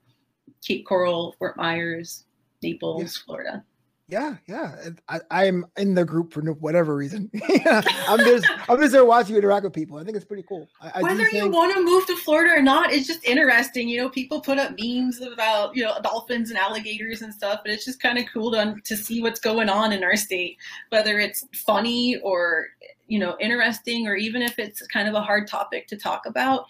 Cape 0.66 0.86
Coral, 0.86 1.36
Fort 1.38 1.58
Myers, 1.58 2.26
Naples, 2.62 3.02
yes. 3.02 3.18
Florida. 3.18 3.64
Yeah, 4.12 4.36
yeah. 4.46 4.76
I, 5.08 5.46
am 5.46 5.66
in 5.78 5.94
the 5.94 6.04
group 6.04 6.34
for 6.34 6.42
whatever 6.42 6.98
reason. 6.98 7.32
yeah, 7.50 7.82
I'm 8.10 8.20
just 8.20 8.46
I'm 8.70 8.78
just 8.78 8.92
there 8.92 9.06
watching 9.06 9.36
you 9.36 9.40
interact 9.40 9.64
with 9.64 9.72
people. 9.72 9.98
I 9.98 10.04
think 10.04 10.18
it's 10.18 10.26
pretty 10.26 10.44
cool. 10.50 10.68
I, 10.82 11.02
Whether 11.02 11.30
you 11.30 11.50
want 11.50 11.74
to 11.74 11.82
move 11.82 12.06
to 12.08 12.18
Florida 12.18 12.54
or 12.54 12.62
not, 12.62 12.92
it's 12.92 13.08
just 13.08 13.24
interesting. 13.24 13.88
You 13.88 14.02
know, 14.02 14.10
people 14.10 14.42
put 14.42 14.58
up 14.58 14.76
memes 14.78 15.22
about 15.22 15.78
you 15.78 15.84
know 15.84 15.96
dolphins 16.04 16.50
and 16.50 16.60
alligators 16.60 17.22
and 17.22 17.34
stuff, 17.34 17.62
but 17.64 17.72
it's 17.72 17.86
just 17.86 18.02
kind 18.02 18.18
of 18.18 18.26
cool 18.34 18.52
to 18.52 18.76
to 18.84 18.98
see 18.98 19.22
what's 19.22 19.40
going 19.40 19.70
on 19.70 19.94
in 19.94 20.04
our 20.04 20.18
state. 20.18 20.58
Whether 20.90 21.20
it's 21.20 21.46
funny 21.56 22.18
or 22.18 22.68
you 23.08 23.18
know 23.18 23.38
interesting, 23.40 24.08
or 24.08 24.16
even 24.16 24.42
if 24.42 24.60
it's 24.60 24.86
kind 24.88 25.08
of 25.08 25.14
a 25.14 25.22
hard 25.22 25.48
topic 25.48 25.88
to 25.88 25.96
talk 25.96 26.26
about, 26.26 26.66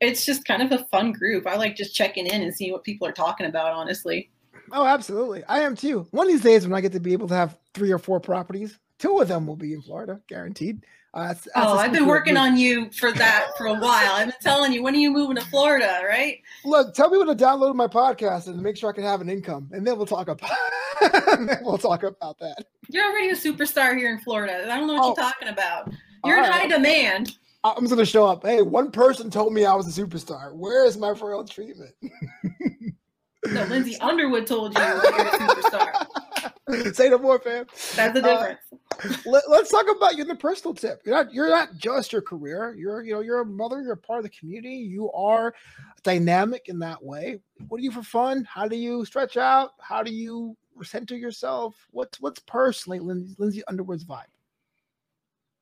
it's 0.00 0.26
just 0.26 0.44
kind 0.44 0.62
of 0.62 0.72
a 0.72 0.84
fun 0.86 1.12
group. 1.12 1.46
I 1.46 1.54
like 1.54 1.76
just 1.76 1.94
checking 1.94 2.26
in 2.26 2.42
and 2.42 2.52
seeing 2.52 2.72
what 2.72 2.82
people 2.82 3.06
are 3.06 3.12
talking 3.12 3.46
about. 3.46 3.72
Honestly. 3.72 4.30
Oh, 4.72 4.84
absolutely. 4.84 5.44
I 5.44 5.60
am 5.60 5.76
too. 5.76 6.06
One 6.10 6.26
of 6.26 6.32
these 6.32 6.42
days, 6.42 6.66
when 6.66 6.76
I 6.76 6.80
get 6.80 6.92
to 6.92 7.00
be 7.00 7.12
able 7.12 7.28
to 7.28 7.34
have 7.34 7.58
three 7.74 7.92
or 7.92 7.98
four 7.98 8.20
properties, 8.20 8.78
two 8.98 9.18
of 9.18 9.28
them 9.28 9.46
will 9.46 9.56
be 9.56 9.72
in 9.72 9.82
Florida, 9.82 10.20
guaranteed. 10.28 10.84
Uh, 11.14 11.28
that's, 11.28 11.44
that's 11.44 11.52
oh, 11.56 11.78
I've 11.78 11.92
been 11.92 12.06
working 12.06 12.36
on 12.36 12.58
you 12.58 12.90
for 12.90 13.10
that 13.10 13.48
for 13.56 13.66
a 13.66 13.74
while. 13.74 14.12
I've 14.12 14.28
been 14.28 14.36
telling 14.42 14.72
you, 14.72 14.82
when 14.82 14.94
are 14.94 14.98
you 14.98 15.10
moving 15.10 15.36
to 15.36 15.44
Florida, 15.46 16.00
right? 16.06 16.40
Look, 16.64 16.94
tell 16.94 17.08
me 17.08 17.16
when 17.16 17.26
to 17.28 17.34
download 17.34 17.74
my 17.74 17.86
podcast 17.86 18.48
and 18.48 18.60
make 18.60 18.76
sure 18.76 18.90
I 18.90 18.92
can 18.92 19.04
have 19.04 19.22
an 19.22 19.30
income, 19.30 19.70
and 19.72 19.86
then 19.86 19.96
we'll 19.96 20.04
talk 20.04 20.28
about. 20.28 20.50
we'll 21.62 21.78
talk 21.78 22.02
about 22.02 22.38
that. 22.40 22.66
You're 22.90 23.06
already 23.06 23.30
a 23.30 23.34
superstar 23.34 23.96
here 23.96 24.10
in 24.10 24.18
Florida. 24.18 24.70
I 24.70 24.76
don't 24.76 24.86
know 24.86 24.94
what 24.94 25.02
oh. 25.04 25.06
you're 25.08 25.16
talking 25.16 25.48
about. 25.48 25.90
You're 26.24 26.38
in 26.38 26.44
high 26.44 26.66
demand. 26.66 27.38
I'm 27.64 27.80
just 27.80 27.90
gonna 27.90 28.04
show 28.04 28.26
up. 28.26 28.44
Hey, 28.44 28.62
one 28.62 28.90
person 28.90 29.30
told 29.30 29.52
me 29.52 29.64
I 29.64 29.74
was 29.74 29.98
a 29.98 30.00
superstar. 30.00 30.54
Where 30.54 30.84
is 30.84 30.96
my 30.96 31.10
royal 31.10 31.44
treatment? 31.44 31.94
No, 33.52 33.64
Lindsay 33.64 33.98
Underwood 34.00 34.46
told 34.46 34.76
you 34.76 34.82
you're 34.82 34.98
a 34.98 35.02
superstar. 35.02 36.06
Say 36.94 37.08
no 37.08 37.18
more, 37.18 37.38
fam. 37.38 37.66
That's 37.94 38.14
the 38.14 38.22
difference. 38.22 38.58
Uh, 38.72 39.14
let, 39.24 39.44
us 39.44 39.68
talk 39.68 39.86
about 39.94 40.16
you 40.16 40.22
in 40.22 40.28
the 40.28 40.34
personal 40.34 40.74
tip. 40.74 41.00
You're 41.04 41.14
not 41.14 41.32
you're 41.32 41.48
not 41.48 41.76
just 41.76 42.12
your 42.12 42.22
career. 42.22 42.74
You're 42.76 43.02
you 43.04 43.14
know 43.14 43.20
you're 43.20 43.40
a 43.40 43.46
mother. 43.46 43.80
You're 43.82 43.92
a 43.92 43.96
part 43.96 44.18
of 44.18 44.24
the 44.24 44.30
community. 44.30 44.76
You 44.76 45.12
are 45.12 45.54
dynamic 46.02 46.68
in 46.68 46.78
that 46.80 47.02
way. 47.02 47.40
What 47.68 47.78
do 47.78 47.84
you 47.84 47.92
for 47.92 48.02
fun? 48.02 48.46
How 48.52 48.66
do 48.66 48.76
you 48.76 49.04
stretch 49.04 49.36
out? 49.36 49.70
How 49.80 50.02
do 50.02 50.12
you 50.12 50.56
center 50.82 51.16
yourself? 51.16 51.76
What's 51.90 52.20
what's 52.20 52.40
personally 52.40 52.98
Lindsay, 52.98 53.36
Lindsay 53.38 53.62
Underwood's 53.68 54.04
vibe? 54.04 54.24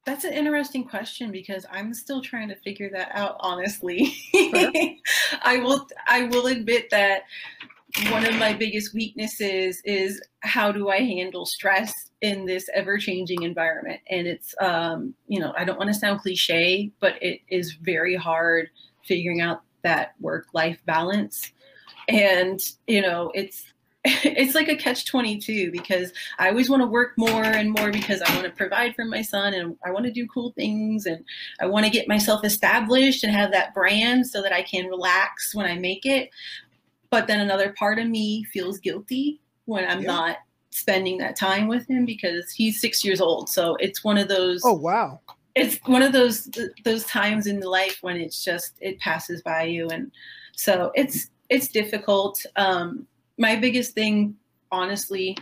That's 0.07 0.25
an 0.25 0.35
interesting 0.35 0.85
question 0.85 1.31
because 1.31 1.65
I'm 1.71 1.95
still 1.95 2.21
trying 2.21 2.49
to 2.49 2.57
figure 2.57 2.91
that 2.91 3.11
out 3.13 3.37
honestly. 3.41 4.15
I 5.43 5.61
will 5.63 5.87
I 6.07 6.25
will 6.25 6.47
admit 6.47 6.91
that 6.91 7.23
one 8.11 8.27
of 8.27 8.35
my 8.37 8.53
biggest 8.53 8.93
weaknesses 8.93 9.81
is 9.85 10.21
how 10.41 10.73
do 10.73 10.89
I 10.89 10.99
handle 10.99 11.47
stress 11.47 12.11
in 12.21 12.45
this 12.45 12.69
ever 12.75 12.99
changing 12.99 13.43
environment? 13.43 14.01
And 14.11 14.27
it's, 14.27 14.55
um, 14.61 15.15
you 15.29 15.39
know, 15.39 15.53
I 15.57 15.65
don't 15.65 15.79
want 15.79 15.93
to 15.93 15.99
sound 15.99 16.21
cliche, 16.21 16.91
but 17.01 17.23
it 17.23 17.41
is 17.49 17.75
very 17.75 18.17
hard 18.17 18.69
figuring 19.05 19.41
out 19.41 19.63
that 19.83 20.15
work 20.21 20.47
life 20.53 20.81
balance. 20.87 21.53
And, 22.09 22.61
you 22.87 23.01
know, 23.01 23.31
it's, 23.35 23.65
it's 24.05 24.55
like 24.55 24.69
a 24.69 24.77
catch 24.77 25.07
22 25.07 25.71
because 25.71 26.13
I 26.39 26.51
always 26.51 26.69
want 26.69 26.83
to 26.83 26.87
work 26.87 27.13
more 27.17 27.45
and 27.45 27.73
more 27.73 27.91
because 27.91 28.21
I 28.21 28.35
want 28.35 28.45
to 28.45 28.51
provide 28.51 28.95
for 28.95 29.07
my 29.07 29.23
son 29.23 29.55
and 29.55 29.77
I 29.83 29.93
want 29.93 30.05
to 30.05 30.13
do 30.13 30.27
cool 30.27 30.53
things 30.53 31.07
and 31.07 31.25
I 31.59 31.67
want 31.67 31.87
to 31.87 31.91
get 31.91 32.07
myself 32.07 32.45
established 32.45 33.25
and 33.25 33.33
have 33.33 33.51
that 33.53 33.73
brand 33.73 34.27
so 34.27 34.43
that 34.43 34.53
I 34.53 34.63
can 34.63 34.89
relax 34.89 35.55
when 35.55 35.65
I 35.65 35.79
make 35.79 36.05
it. 36.05 36.29
But 37.15 37.29
then 37.29 37.39
another 37.39 37.73
part 37.79 38.01
of 38.01 38.09
me 38.09 38.43
feels 38.43 38.81
guilty 38.81 39.41
when 39.67 39.89
I'm 39.89 40.01
yeah. 40.01 40.09
not 40.09 40.37
spending 40.71 41.17
that 41.19 41.37
time 41.37 41.69
with 41.69 41.89
him 41.89 42.05
because 42.05 42.51
he's 42.51 42.81
six 42.81 43.05
years 43.05 43.21
old. 43.21 43.49
So 43.49 43.77
it's 43.77 44.03
one 44.03 44.19
of 44.19 44.27
those. 44.27 44.63
Oh 44.65 44.75
wow! 44.75 45.21
It's 45.55 45.79
one 45.87 46.03
of 46.03 46.13
those 46.13 46.51
those 46.85 47.05
times 47.05 47.47
in 47.47 47.61
life 47.61 47.99
when 48.01 48.17
it's 48.17 48.45
just 48.45 48.79
it 48.81 48.99
passes 48.99 49.43
by 49.43 49.63
you, 49.63 49.87
and 49.91 50.11
so 50.57 50.91
it's 50.97 51.31
it's 51.51 51.69
difficult. 51.69 52.45
Um, 52.57 53.07
my 53.39 53.55
biggest 53.55 53.95
thing, 53.95 54.35
honestly, 54.73 55.39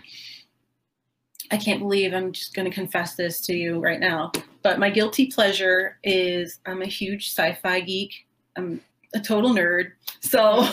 I 1.50 1.56
can't 1.56 1.80
believe 1.80 2.12
I'm 2.12 2.32
just 2.32 2.52
going 2.52 2.68
to 2.68 2.74
confess 2.74 3.14
this 3.14 3.40
to 3.46 3.54
you 3.54 3.80
right 3.80 3.98
now, 3.98 4.30
but 4.62 4.78
my 4.78 4.90
guilty 4.90 5.28
pleasure 5.28 5.98
is 6.04 6.60
I'm 6.66 6.82
a 6.82 6.86
huge 6.86 7.30
sci-fi 7.30 7.80
geek. 7.80 8.26
I'm 8.56 8.82
a 9.14 9.20
total 9.20 9.50
nerd. 9.50 9.92
So 10.20 10.66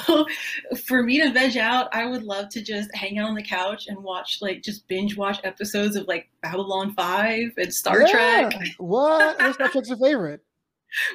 for 0.85 1.03
me 1.03 1.21
to 1.21 1.31
veg 1.31 1.57
out, 1.57 1.93
I 1.93 2.05
would 2.05 2.23
love 2.23 2.49
to 2.49 2.61
just 2.61 2.93
hang 2.95 3.17
out 3.17 3.29
on 3.29 3.35
the 3.35 3.43
couch 3.43 3.87
and 3.87 4.01
watch 4.03 4.39
like 4.41 4.61
just 4.61 4.87
binge 4.87 5.17
watch 5.17 5.39
episodes 5.43 5.95
of 5.95 6.07
like 6.07 6.29
Babylon 6.41 6.93
5 6.93 7.53
and 7.57 7.73
Star 7.73 8.01
yeah. 8.01 8.49
Trek. 8.49 8.53
What? 8.77 9.37
What 9.49 9.55
Star 9.55 9.69
Trek's 9.69 9.89
your 9.89 9.97
favorite? 9.97 10.41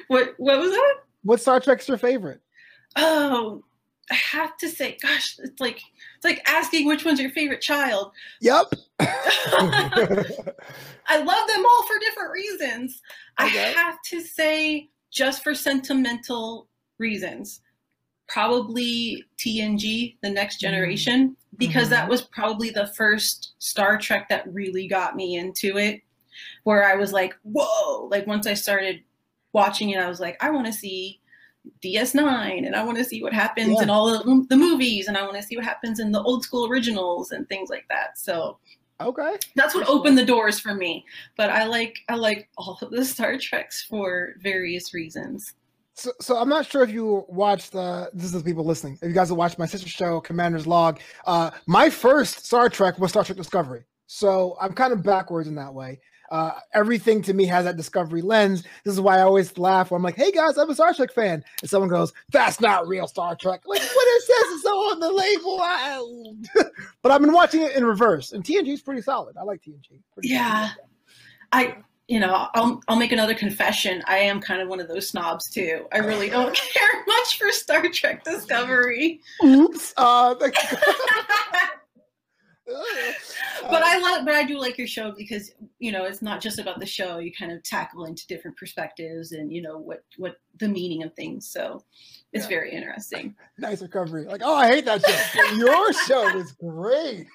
What 0.07 0.33
what 0.37 0.59
was 0.59 0.71
that? 0.71 0.95
What 1.23 1.41
Star 1.41 1.59
Trek's 1.59 1.87
your 1.87 1.97
favorite? 1.97 2.41
Oh, 2.95 3.63
I 4.11 4.15
have 4.15 4.55
to 4.57 4.69
say, 4.69 4.97
gosh, 5.01 5.37
it's 5.39 5.59
like 5.59 5.81
it's 6.15 6.23
like 6.23 6.41
asking 6.47 6.87
which 6.87 7.05
one's 7.05 7.19
your 7.19 7.31
favorite 7.31 7.61
child. 7.61 8.11
Yep. 8.41 8.73
I 8.99 10.23
love 11.17 11.47
them 11.47 11.65
all 11.65 11.83
for 11.83 11.99
different 11.99 12.31
reasons. 12.31 13.01
Okay. 13.41 13.65
I 13.65 13.71
have 13.71 13.97
to 14.09 14.21
say, 14.21 14.89
just 15.11 15.43
for 15.43 15.55
sentimental 15.55 16.67
reasons. 16.97 17.61
Probably 18.27 19.23
TNG, 19.37 20.17
The 20.21 20.29
Next 20.29 20.55
mm-hmm. 20.55 20.73
Generation, 20.73 21.37
because 21.57 21.85
mm-hmm. 21.85 21.91
that 21.91 22.09
was 22.09 22.23
probably 22.23 22.69
the 22.69 22.87
first 22.87 23.53
Star 23.59 23.97
Trek 23.97 24.29
that 24.29 24.51
really 24.51 24.87
got 24.87 25.15
me 25.15 25.35
into 25.35 25.77
it, 25.77 26.01
where 26.63 26.83
I 26.83 26.95
was 26.95 27.13
like, 27.13 27.35
whoa, 27.43 28.07
like 28.11 28.27
once 28.27 28.47
I 28.47 28.53
started 28.53 29.01
watching 29.53 29.91
it, 29.91 29.99
I 29.99 30.09
was 30.09 30.19
like, 30.19 30.37
I 30.43 30.49
want 30.49 30.67
to 30.67 30.73
see 30.73 31.21
DS9 31.83 32.65
and 32.65 32.75
I 32.75 32.83
want 32.83 32.97
to 32.97 33.03
see 33.03 33.21
what 33.21 33.33
happens 33.33 33.75
yeah. 33.77 33.83
in 33.83 33.89
all 33.89 34.09
of 34.09 34.49
the 34.49 34.55
movies 34.55 35.07
and 35.07 35.17
I 35.17 35.23
want 35.23 35.35
to 35.35 35.43
see 35.43 35.55
what 35.55 35.65
happens 35.65 35.99
in 35.99 36.11
the 36.11 36.21
old 36.21 36.43
school 36.43 36.67
originals 36.67 37.31
and 37.31 37.47
things 37.47 37.69
like 37.69 37.85
that. 37.89 38.17
So 38.17 38.57
okay. 39.01 39.37
That's 39.55 39.75
what 39.75 39.89
opened 39.89 40.17
the 40.17 40.25
doors 40.25 40.59
for 40.59 40.73
me. 40.73 41.05
But 41.37 41.49
I 41.49 41.65
like 41.65 41.97
I 42.09 42.15
like 42.15 42.49
all 42.57 42.77
of 42.81 42.91
the 42.91 43.05
Star 43.05 43.37
Treks 43.37 43.83
for 43.83 44.35
various 44.41 44.93
reasons. 44.93 45.53
So, 45.95 46.11
so 46.19 46.37
I'm 46.37 46.49
not 46.49 46.65
sure 46.65 46.83
if 46.83 46.91
you 46.91 47.25
watched 47.29 47.71
the. 47.71 48.09
This 48.13 48.25
is 48.25 48.33
the 48.33 48.43
people 48.43 48.65
listening. 48.65 48.99
If 49.01 49.07
you 49.07 49.13
guys 49.13 49.29
have 49.29 49.37
watched 49.37 49.57
my 49.57 49.65
sister 49.65 49.87
show, 49.87 50.19
Commander's 50.19 50.67
Log, 50.67 50.99
uh, 51.25 51.51
my 51.67 51.89
first 51.89 52.45
Star 52.45 52.69
Trek 52.69 52.99
was 52.99 53.11
Star 53.11 53.23
Trek 53.23 53.37
Discovery. 53.37 53.85
So 54.05 54.57
I'm 54.59 54.73
kind 54.73 54.91
of 54.91 55.03
backwards 55.03 55.47
in 55.47 55.55
that 55.55 55.73
way. 55.73 55.99
Uh, 56.31 56.51
everything 56.73 57.21
to 57.21 57.33
me 57.33 57.45
has 57.45 57.63
that 57.63 57.77
Discovery 57.77 58.21
lens. 58.21 58.63
This 58.83 58.93
is 58.93 58.99
why 58.99 59.19
I 59.19 59.21
always 59.21 59.57
laugh. 59.57 59.89
When 59.89 59.99
I'm 59.99 60.03
like, 60.03 60.17
"Hey 60.17 60.31
guys, 60.31 60.57
I'm 60.57 60.69
a 60.69 60.73
Star 60.73 60.93
Trek 60.93 61.13
fan," 61.13 61.41
and 61.61 61.69
someone 61.69 61.89
goes, 61.89 62.11
"That's 62.29 62.59
not 62.59 62.87
real 62.89 63.07
Star 63.07 63.35
Trek." 63.35 63.61
Like, 63.65 63.81
what 63.81 64.07
it 64.07 64.23
says 64.23 64.59
is 64.59 64.65
on 64.65 64.99
the 64.99 65.11
label. 65.13 65.59
I... 65.61 66.63
but 67.03 67.11
I've 67.13 67.21
been 67.21 67.33
watching 67.33 67.61
it 67.61 67.73
in 67.75 67.85
reverse, 67.85 68.33
and 68.33 68.43
TNG 68.43 68.67
is 68.67 68.81
pretty 68.81 69.01
solid. 69.01 69.37
I 69.37 69.43
like 69.43 69.61
TNG. 69.61 70.01
Pretty 70.13 70.27
yeah, 70.29 70.71
solid. 70.71 70.89
I 71.53 71.77
you 72.07 72.19
know, 72.19 72.47
I'll 72.53 72.81
I'll 72.87 72.97
make 72.97 73.11
another 73.11 73.33
confession. 73.33 74.03
I 74.05 74.17
am 74.17 74.39
kind 74.39 74.61
of 74.61 74.67
one 74.67 74.79
of 74.79 74.87
those 74.87 75.09
snobs 75.09 75.49
too. 75.49 75.87
I 75.91 75.97
really 75.99 76.29
don't 76.29 76.55
care 76.73 77.03
much 77.07 77.37
for 77.39 77.51
Star 77.51 77.87
Trek 77.89 78.23
Discovery. 78.23 79.21
Oops. 79.43 79.93
Uh, 79.97 80.35
but 82.65 83.83
I 83.83 83.99
love, 83.99 84.25
but 84.25 84.35
I 84.35 84.43
do 84.43 84.59
like 84.59 84.77
your 84.77 84.87
show 84.87 85.11
because 85.11 85.51
you 85.79 85.91
know 85.91 86.05
it's 86.05 86.21
not 86.21 86.41
just 86.41 86.59
about 86.59 86.79
the 86.79 86.85
show. 86.85 87.17
You 87.17 87.31
kind 87.31 87.51
of 87.51 87.63
tackle 87.63 88.05
into 88.05 88.27
different 88.27 88.57
perspectives 88.57 89.31
and 89.31 89.51
you 89.51 89.61
know 89.61 89.77
what 89.77 90.03
what 90.17 90.37
the 90.59 90.67
meaning 90.67 91.03
of 91.03 91.13
things. 91.13 91.49
So 91.49 91.83
it's 92.33 92.45
yeah. 92.45 92.49
very 92.49 92.71
interesting. 92.71 93.35
Nice 93.57 93.81
recovery. 93.81 94.25
Like, 94.25 94.41
oh, 94.43 94.55
I 94.55 94.67
hate 94.67 94.85
that 94.85 95.03
show. 95.03 95.55
your 95.55 95.93
show 95.93 96.37
is 96.37 96.51
great. 96.51 97.27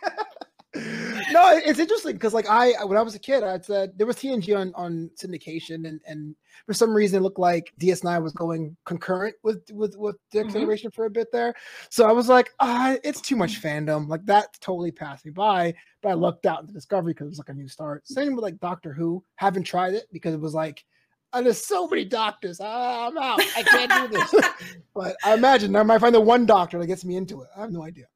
No, 1.31 1.51
it's 1.65 1.79
interesting 1.79 2.13
because 2.15 2.35
like 2.35 2.49
I 2.49 2.73
when 2.85 2.99
I 2.99 3.03
was 3.03 3.15
a 3.15 3.19
kid, 3.19 3.43
I 3.43 3.59
said 3.61 3.93
there 3.97 4.07
was 4.07 4.17
TNG 4.17 4.57
on 4.57 4.73
on 4.75 5.11
syndication, 5.17 5.89
and 5.89 6.01
and 6.07 6.35
for 6.67 6.75
some 6.75 6.93
reason 6.93 7.19
it 7.19 7.23
looked 7.23 7.39
like 7.39 7.73
DS9 7.81 8.23
was 8.23 8.33
going 8.33 8.77
concurrent 8.85 9.37
with 9.43 9.63
with 9.73 9.97
with 9.97 10.17
the 10.33 10.41
Mhm. 10.45 10.93
for 10.95 11.07
a 11.07 11.11
bit 11.11 11.33
there. 11.33 11.55
So 11.91 12.09
I 12.09 12.13
was 12.13 12.29
like, 12.29 12.51
ah, 12.61 12.97
it's 13.05 13.21
too 13.21 13.37
much 13.37 13.63
fandom. 13.63 14.09
Like 14.09 14.25
that 14.27 14.49
totally 14.61 14.91
passed 14.91 15.25
me 15.25 15.31
by. 15.33 15.75
But 16.03 16.11
I 16.11 16.15
looked 16.15 16.47
out 16.47 16.61
into 16.63 16.73
Discovery 16.73 17.13
because 17.13 17.27
it 17.27 17.31
was 17.31 17.39
like 17.39 17.49
a 17.51 17.55
new 17.55 17.69
start. 17.69 18.07
Same 18.07 18.35
with 18.35 18.43
like 18.43 18.59
Doctor 18.61 18.93
Who. 18.93 19.23
Haven't 19.37 19.65
tried 19.65 19.95
it 19.95 20.07
because 20.13 20.35
it 20.35 20.41
was 20.41 20.55
like. 20.55 20.85
Oh, 21.33 21.41
there's 21.45 21.65
so 21.65 21.87
many 21.87 22.05
doctors. 22.05 22.61
Ah, 22.61 23.07
I'm 23.07 23.17
out. 23.17 23.39
I 23.57 23.63
can't 23.63 24.11
do 24.13 24.19
this. 24.19 24.35
but 24.95 25.15
I 25.25 25.35
imagine 25.35 25.77
I 25.77 25.85
might 25.85 26.01
find 26.01 26.13
the 26.13 26.21
one 26.21 26.45
doctor 26.45 26.77
that 26.81 26.89
gets 26.89 27.05
me 27.05 27.15
into 27.15 27.43
it. 27.43 27.49
I 27.57 27.61
have 27.61 27.71
no 27.71 27.85
idea. 27.85 28.07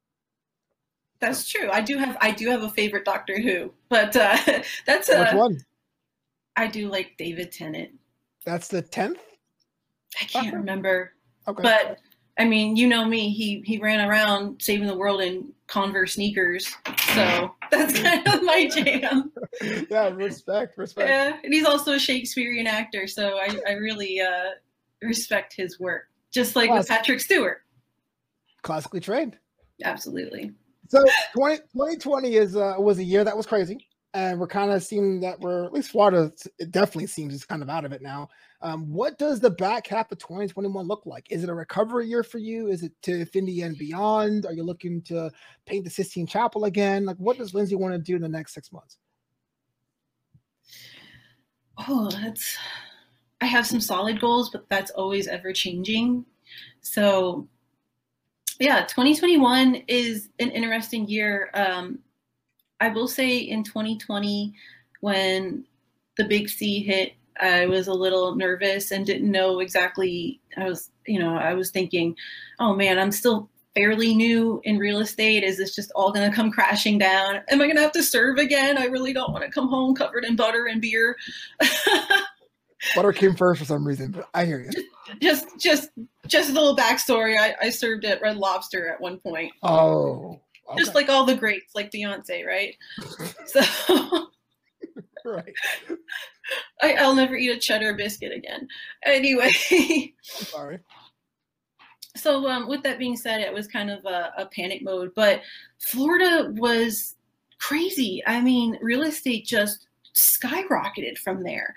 That's 1.19 1.47
true. 1.49 1.69
I 1.71 1.81
do 1.81 1.97
have 1.97 2.17
I 2.21 2.31
do 2.31 2.49
have 2.49 2.63
a 2.63 2.69
favorite 2.69 3.05
Doctor 3.05 3.39
Who, 3.39 3.71
but 3.89 4.15
uh, 4.15 4.37
that's 4.85 5.09
a, 5.09 5.19
Which 5.19 5.33
one? 5.33 5.57
I 6.55 6.67
do 6.67 6.89
like 6.89 7.13
David 7.17 7.51
Tennant. 7.51 7.91
That's 8.45 8.67
the 8.67 8.81
tenth. 8.81 9.19
I 10.21 10.25
can't 10.25 10.47
Okay. 10.47 10.55
remember, 10.57 11.13
Okay. 11.47 11.63
but 11.63 11.97
I 12.37 12.45
mean, 12.45 12.75
you 12.75 12.87
know 12.87 13.05
me. 13.05 13.29
He 13.31 13.61
he 13.65 13.77
ran 13.79 14.07
around 14.07 14.61
saving 14.61 14.87
the 14.87 14.95
world 14.97 15.21
in 15.21 15.51
Converse 15.67 16.13
sneakers, 16.13 16.73
so 17.13 17.55
that's 17.71 17.99
kind 18.01 18.27
of 18.27 18.43
my 18.43 18.67
jam. 18.67 19.31
yeah, 19.89 20.09
respect, 20.09 20.77
respect. 20.77 21.09
Yeah, 21.09 21.37
and 21.43 21.53
he's 21.53 21.65
also 21.65 21.93
a 21.93 21.99
Shakespearean 21.99 22.67
actor, 22.67 23.07
so 23.07 23.37
I 23.37 23.57
I 23.67 23.71
really 23.73 24.19
uh, 24.21 24.51
respect 25.01 25.53
his 25.55 25.79
work, 25.79 26.03
just 26.31 26.55
like 26.55 26.69
with 26.69 26.87
Patrick 26.87 27.19
Stewart. 27.21 27.61
Classically 28.63 28.99
trained. 28.99 29.37
Absolutely. 29.83 30.51
So 30.87 31.03
20, 31.35 31.57
2020 31.57 32.35
is 32.35 32.55
uh, 32.55 32.75
was 32.77 32.99
a 32.99 33.03
year 33.03 33.23
that 33.23 33.35
was 33.35 33.45
crazy, 33.45 33.87
and 34.13 34.39
we're 34.39 34.47
kind 34.47 34.71
of 34.71 34.83
seeing 34.83 35.19
that 35.21 35.39
we're 35.39 35.65
at 35.65 35.73
least 35.73 35.91
Florida. 35.91 36.31
It 36.59 36.71
definitely 36.71 37.07
seems 37.07 37.33
it's 37.33 37.45
kind 37.45 37.63
of 37.63 37.69
out 37.69 37.85
of 37.85 37.91
it 37.91 38.01
now. 38.01 38.29
Um, 38.61 38.91
what 38.91 39.17
does 39.17 39.39
the 39.39 39.49
back 39.49 39.87
half 39.87 40.11
of 40.11 40.19
2021 40.19 40.87
look 40.87 41.05
like? 41.05 41.27
Is 41.29 41.43
it 41.43 41.49
a 41.49 41.53
recovery 41.53 42.07
year 42.07 42.23
for 42.23 42.37
you? 42.37 42.67
Is 42.67 42.83
it 42.83 42.93
to 43.03 43.13
Infinity 43.13 43.61
and 43.61 43.77
beyond? 43.77 44.45
Are 44.45 44.53
you 44.53 44.63
looking 44.63 45.01
to 45.03 45.31
paint 45.65 45.83
the 45.85 45.89
Sistine 45.89 46.27
Chapel 46.27 46.65
again? 46.65 47.05
Like, 47.05 47.17
what 47.17 47.37
does 47.37 47.53
Lindsay 47.53 47.75
want 47.75 47.93
to 47.93 47.99
do 47.99 48.15
in 48.15 48.21
the 48.21 48.29
next 48.29 48.53
six 48.53 48.71
months? 48.71 48.97
Oh, 51.87 52.09
that's. 52.09 52.57
I 53.41 53.45
have 53.47 53.67
some 53.67 53.81
solid 53.81 54.21
goals, 54.21 54.49
but 54.49 54.67
that's 54.69 54.91
always 54.91 55.27
ever 55.27 55.51
changing. 55.51 56.25
So, 56.81 57.47
yeah, 58.59 58.81
2021 58.85 59.83
is 59.87 60.29
an 60.39 60.51
interesting 60.51 61.07
year. 61.07 61.49
Um, 61.53 61.99
I 62.79 62.89
will 62.89 63.07
say 63.07 63.37
in 63.37 63.63
2020, 63.63 64.53
when 65.01 65.65
the 66.17 66.25
big 66.25 66.49
C 66.49 66.83
hit, 66.83 67.13
I 67.41 67.65
was 67.65 67.87
a 67.87 67.93
little 67.93 68.35
nervous 68.35 68.91
and 68.91 69.05
didn't 69.05 69.29
know 69.29 69.59
exactly. 69.59 70.39
I 70.57 70.65
was, 70.65 70.91
you 71.05 71.19
know, 71.19 71.35
I 71.35 71.53
was 71.53 71.69
thinking, 71.69 72.15
oh 72.59 72.73
man, 72.75 72.97
I'm 72.97 73.11
still 73.11 73.49
fairly 73.75 74.15
new 74.15 74.61
in 74.63 74.77
real 74.77 74.99
estate. 74.99 75.43
Is 75.43 75.57
this 75.57 75.75
just 75.75 75.91
all 75.95 76.13
going 76.13 76.29
to 76.29 76.35
come 76.35 76.49
crashing 76.49 76.97
down? 76.97 77.41
Am 77.49 77.61
I 77.61 77.65
going 77.65 77.75
to 77.75 77.81
have 77.81 77.91
to 77.91 78.03
serve 78.03 78.37
again? 78.37 78.77
I 78.77 78.85
really 78.85 79.11
don't 79.11 79.33
want 79.33 79.43
to 79.43 79.51
come 79.51 79.67
home 79.67 79.93
covered 79.93 80.23
in 80.23 80.37
butter 80.37 80.67
and 80.67 80.81
beer. 80.81 81.17
Butter 82.95 83.13
came 83.13 83.35
first 83.35 83.59
for 83.59 83.65
some 83.65 83.85
reason, 83.87 84.11
but 84.11 84.27
I 84.33 84.45
hear 84.45 84.59
you. 84.59 84.87
just, 85.21 85.45
just, 85.59 85.89
just 86.27 86.49
a 86.49 86.53
little 86.53 86.75
backstory. 86.75 87.37
I, 87.39 87.55
I 87.61 87.69
served 87.69 88.05
at 88.05 88.21
Red 88.21 88.37
Lobster 88.37 88.91
at 88.91 88.99
one 89.01 89.17
point, 89.19 89.53
Oh, 89.63 90.39
okay. 90.69 90.77
just 90.77 90.93
like 90.95 91.09
all 91.09 91.25
the 91.25 91.35
greats, 91.35 91.73
like 91.75 91.91
Beyonce, 91.91 92.45
right? 92.45 92.75
So 93.47 93.61
right. 95.25 95.53
I, 96.83 96.93
I'll 96.99 97.15
never 97.15 97.35
eat 97.35 97.49
a 97.49 97.57
cheddar 97.57 97.93
biscuit 97.95 98.31
again. 98.31 98.67
Anyway. 99.03 99.49
I'm 99.71 100.11
sorry. 100.45 100.79
so 102.15 102.47
um, 102.47 102.67
with 102.67 102.83
that 102.83 102.99
being 102.99 103.17
said, 103.17 103.41
it 103.41 103.51
was 103.53 103.67
kind 103.67 103.89
of 103.89 104.05
a, 104.05 104.31
a 104.37 104.45
panic 104.45 104.83
mode, 104.83 105.11
but 105.15 105.41
Florida 105.79 106.51
was 106.57 107.15
crazy. 107.59 108.21
I 108.27 108.39
mean, 108.41 108.77
real 108.81 109.01
estate 109.01 109.45
just 109.47 109.87
skyrocketed 110.15 111.17
from 111.17 111.41
there. 111.43 111.73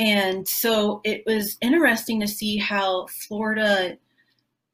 And 0.00 0.48
so 0.48 1.02
it 1.04 1.22
was 1.26 1.58
interesting 1.60 2.20
to 2.20 2.26
see 2.26 2.56
how 2.56 3.06
Florida, 3.08 3.98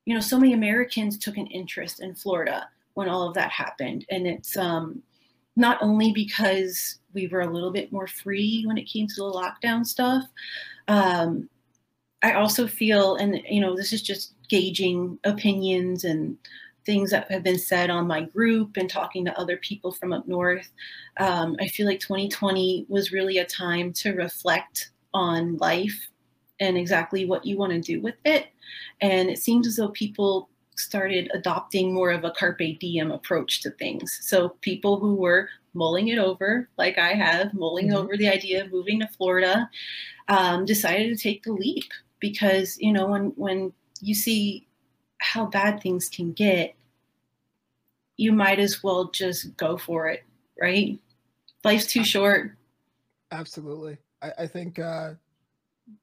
you 0.05 0.15
know, 0.15 0.21
so 0.21 0.39
many 0.39 0.53
Americans 0.53 1.19
took 1.19 1.37
an 1.37 1.49
interest 1.49 2.01
in 2.01 2.15
Florida 2.15 2.69
when 2.95 3.09
all 3.09 3.27
of 3.29 3.35
that 3.35 3.51
happened. 3.51 4.07
And 4.09 4.25
it's 4.25 4.57
um, 4.57 5.03
not 5.57 5.83
only 5.83 6.13
because 6.13 7.01
we 7.13 7.27
were 7.27 7.41
a 7.41 7.53
little 7.53 7.73
bit 7.73 7.91
more 7.93 8.07
free 8.07 8.63
when 8.67 8.79
it 8.79 8.85
came 8.85 9.09
to 9.09 9.15
the 9.17 9.23
lockdown 9.25 9.85
stuff. 9.85 10.23
Um, 10.87 11.51
I 12.23 12.35
also 12.35 12.69
feel, 12.69 13.17
and 13.17 13.43
you 13.49 13.61
know, 13.61 13.77
this 13.77 13.93
is 13.93 14.03
just 14.03 14.35
gauging 14.49 15.19
opinions 15.25 16.05
and 16.05 16.39
things 16.85 17.11
that 17.11 17.29
have 17.33 17.43
been 17.43 17.59
said 17.59 17.91
on 17.91 18.07
my 18.07 18.23
group 18.23 18.77
and 18.77 18.89
talking 18.89 19.25
to 19.25 19.37
other 19.37 19.57
people 19.57 19.91
from 19.91 20.13
up 20.13 20.29
north. 20.29 20.71
Um, 21.19 21.57
I 21.59 21.67
feel 21.67 21.85
like 21.85 21.99
2020 21.99 22.87
was 22.89 23.11
really 23.11 23.39
a 23.39 23.45
time 23.45 23.93
to 23.95 24.13
reflect 24.13 24.91
on 25.17 25.57
life 25.57 26.11
and 26.61 26.77
exactly 26.77 27.25
what 27.25 27.45
you 27.47 27.57
want 27.57 27.73
to 27.73 27.81
do 27.81 28.01
with 28.03 28.17
it. 28.25 28.49
And 29.01 29.31
it 29.31 29.39
seems 29.39 29.67
as 29.67 29.77
though 29.77 29.89
people 29.89 30.51
started 30.77 31.31
adopting 31.33 31.93
more 31.95 32.11
of 32.11 32.25
a 32.25 32.31
carpe 32.33 32.79
diem 32.79 33.11
approach 33.11 33.63
to 33.63 33.71
things. 33.71 34.19
So 34.23 34.51
people 34.61 35.01
who 35.01 35.15
were 35.15 35.49
mulling 35.73 36.09
it 36.09 36.19
over, 36.19 36.69
like 36.77 36.99
I 36.99 37.15
have, 37.15 37.55
mulling 37.55 37.89
Mhm. 37.89 37.95
over 37.97 38.17
the 38.17 38.29
idea 38.29 38.63
of 38.63 38.73
moving 38.73 39.01
to 39.01 39.09
Florida, 39.09 39.71
um, 40.29 40.67
decided 40.67 41.17
to 41.17 41.23
take 41.23 41.43
the 41.45 41.53
leap 41.53 41.91
because 42.21 42.79
you 42.79 42.93
know 42.93 43.07
when 43.07 43.27
when 43.37 43.73
you 44.03 44.15
see 44.15 44.67
how 45.21 45.47
bad 45.47 45.81
things 45.81 46.09
can 46.11 46.33
get, 46.33 46.75
you 48.17 48.33
might 48.33 48.59
as 48.59 48.83
well 48.83 49.11
just 49.11 49.57
go 49.57 49.77
for 49.79 50.09
it, 50.09 50.25
right? 50.61 50.99
Life's 51.65 51.87
too 51.87 52.05
short. 52.05 52.57
Absolutely. 53.31 53.99
I, 54.27 54.43
I 54.43 54.47
think 54.47 54.79
uh, 54.79 55.15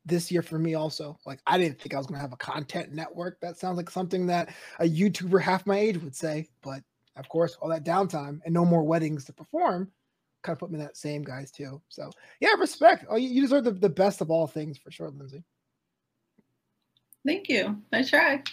this 0.05 0.31
year 0.31 0.41
for 0.41 0.59
me 0.59 0.75
also, 0.75 1.17
like 1.25 1.39
I 1.45 1.57
didn't 1.57 1.79
think 1.79 1.93
I 1.93 1.97
was 1.97 2.07
gonna 2.07 2.21
have 2.21 2.33
a 2.33 2.37
content 2.37 2.93
network. 2.93 3.39
That 3.41 3.57
sounds 3.57 3.77
like 3.77 3.89
something 3.89 4.27
that 4.27 4.49
a 4.79 4.85
YouTuber 4.85 5.41
half 5.41 5.65
my 5.65 5.77
age 5.77 5.97
would 5.97 6.15
say. 6.15 6.47
But 6.61 6.83
of 7.15 7.27
course, 7.29 7.57
all 7.61 7.69
that 7.69 7.85
downtime 7.85 8.39
and 8.45 8.53
no 8.53 8.65
more 8.65 8.83
weddings 8.83 9.25
to 9.25 9.33
perform 9.33 9.91
kind 10.41 10.55
of 10.55 10.59
put 10.59 10.71
me 10.71 10.77
in 10.77 10.85
that 10.85 10.97
same 10.97 11.23
guys 11.23 11.51
too. 11.51 11.81
So 11.89 12.11
yeah, 12.39 12.53
respect. 12.59 13.05
Oh, 13.09 13.15
you, 13.15 13.29
you 13.29 13.41
deserve 13.41 13.63
the, 13.63 13.71
the 13.71 13.89
best 13.89 14.21
of 14.21 14.29
all 14.29 14.47
things 14.47 14.77
for 14.77 14.91
sure, 14.91 15.09
Lindsay. 15.09 15.43
Thank 17.25 17.47
you. 17.47 17.81
I 17.91 18.03
try. 18.03 18.43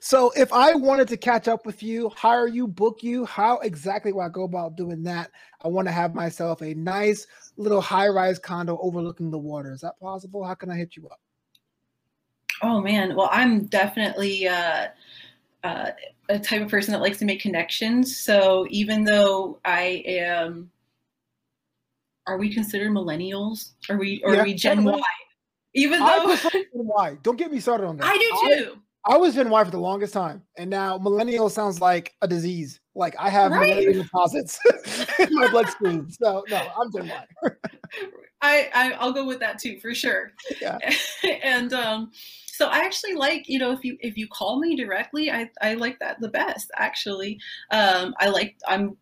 So 0.00 0.32
if 0.36 0.52
I 0.52 0.74
wanted 0.74 1.08
to 1.08 1.16
catch 1.16 1.48
up 1.48 1.66
with 1.66 1.82
you, 1.82 2.08
hire 2.10 2.46
you, 2.46 2.66
book 2.66 3.02
you, 3.02 3.24
how 3.24 3.58
exactly 3.58 4.12
would 4.12 4.22
I 4.22 4.28
go 4.28 4.44
about 4.44 4.76
doing 4.76 5.02
that? 5.04 5.30
I 5.62 5.68
want 5.68 5.88
to 5.88 5.92
have 5.92 6.14
myself 6.14 6.60
a 6.62 6.74
nice 6.74 7.26
little 7.56 7.80
high-rise 7.80 8.38
condo 8.38 8.78
overlooking 8.80 9.30
the 9.30 9.38
water. 9.38 9.72
Is 9.72 9.80
that 9.80 9.98
possible? 10.00 10.44
How 10.44 10.54
can 10.54 10.70
I 10.70 10.76
hit 10.76 10.96
you 10.96 11.08
up? 11.08 11.20
Oh 12.62 12.80
man. 12.80 13.16
Well, 13.16 13.28
I'm 13.32 13.66
definitely 13.66 14.48
uh, 14.48 14.88
uh, 15.62 15.90
a 16.28 16.38
type 16.38 16.62
of 16.62 16.68
person 16.68 16.92
that 16.92 17.00
likes 17.00 17.18
to 17.18 17.24
make 17.24 17.40
connections. 17.40 18.18
So 18.18 18.66
even 18.70 19.04
though 19.04 19.58
I 19.64 20.02
am, 20.06 20.70
are 22.26 22.38
we 22.38 22.52
considered 22.52 22.90
millennials? 22.90 23.72
Are 23.90 23.98
we? 23.98 24.22
Or 24.24 24.34
Yeah, 24.34 24.40
are 24.40 24.44
we 24.44 24.54
Gen. 24.54 24.84
Y? 24.84 25.00
Even 25.74 26.04
though 26.04 26.24
prefer 26.24 26.50
Gen 26.50 26.64
Y. 26.72 27.18
Don't 27.22 27.36
get 27.36 27.50
me 27.50 27.60
started 27.60 27.86
on 27.86 27.96
that. 27.98 28.06
I 28.06 28.16
do 28.16 28.48
too. 28.48 28.72
I 28.76 28.78
was 29.06 29.34
Gen 29.34 29.50
Y 29.50 29.64
for 29.64 29.70
the 29.70 29.78
longest 29.78 30.14
time, 30.14 30.42
and 30.56 30.70
now 30.70 30.98
millennial 30.98 31.50
sounds 31.50 31.80
like 31.80 32.14
a 32.22 32.28
disease. 32.28 32.80
Like 32.94 33.14
I 33.18 33.28
have 33.28 33.52
Right. 33.52 33.68
millennial 33.68 34.04
deposits 34.04 34.58
in 35.18 35.34
my 35.34 35.48
bloodstream. 35.48 36.10
So 36.10 36.44
no, 36.48 36.56
I'm 36.80 36.90
Gen 36.92 37.08
Y. 37.08 37.26
I, 38.42 38.70
I 38.74 38.92
I'll 38.92 39.12
go 39.12 39.24
with 39.24 39.40
that 39.40 39.58
too 39.58 39.78
for 39.80 39.94
sure. 39.94 40.32
Yeah. 40.60 40.78
and 41.42 41.72
um, 41.72 42.12
so 42.46 42.68
I 42.68 42.78
actually 42.78 43.14
like 43.14 43.48
you 43.48 43.58
know 43.58 43.72
if 43.72 43.84
you 43.84 43.96
if 44.00 44.16
you 44.16 44.28
call 44.28 44.58
me 44.60 44.76
directly, 44.76 45.30
I 45.30 45.50
I 45.60 45.74
like 45.74 45.98
that 46.00 46.20
the 46.20 46.28
best 46.28 46.70
actually. 46.76 47.40
Um, 47.70 48.14
I 48.18 48.28
like 48.28 48.56
I'm 48.66 48.96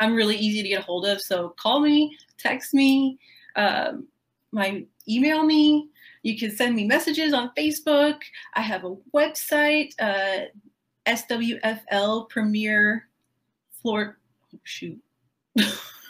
I'm 0.00 0.14
really 0.14 0.36
easy 0.36 0.62
to 0.62 0.68
get 0.68 0.80
a 0.80 0.84
hold 0.84 1.06
of. 1.06 1.20
So 1.20 1.54
call 1.60 1.80
me, 1.80 2.16
text 2.38 2.74
me, 2.74 3.18
um, 3.56 4.06
my 4.52 4.84
email 5.08 5.44
me. 5.44 5.88
You 6.22 6.38
can 6.38 6.50
send 6.50 6.74
me 6.74 6.84
messages 6.86 7.32
on 7.32 7.50
Facebook. 7.56 8.20
I 8.54 8.60
have 8.60 8.84
a 8.84 8.96
website, 9.14 9.92
uh, 9.98 10.46
SWFL 11.06 12.28
Premier 12.28 13.08
Floor. 13.80 14.18
Oh, 14.54 14.58
shoot. 14.64 14.98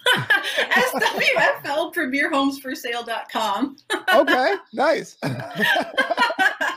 SWFL 0.09 1.93
Premier 1.93 2.31
Homes 2.31 2.59
for 2.59 2.75
Sale.com. 2.75 3.77
Okay, 4.15 4.55
nice. 4.73 5.17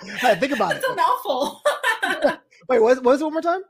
Hey, 0.03 0.35
think 0.35 0.53
about 0.53 0.71
it. 0.71 0.77
It's 0.77 0.87
a 0.87 0.95
mouthful. 0.95 1.61
Wait, 2.69 2.79
what, 2.79 2.97
what 2.97 3.03
was 3.03 3.21
it 3.21 3.23
one 3.23 3.33
more 3.33 3.41
time? 3.41 3.61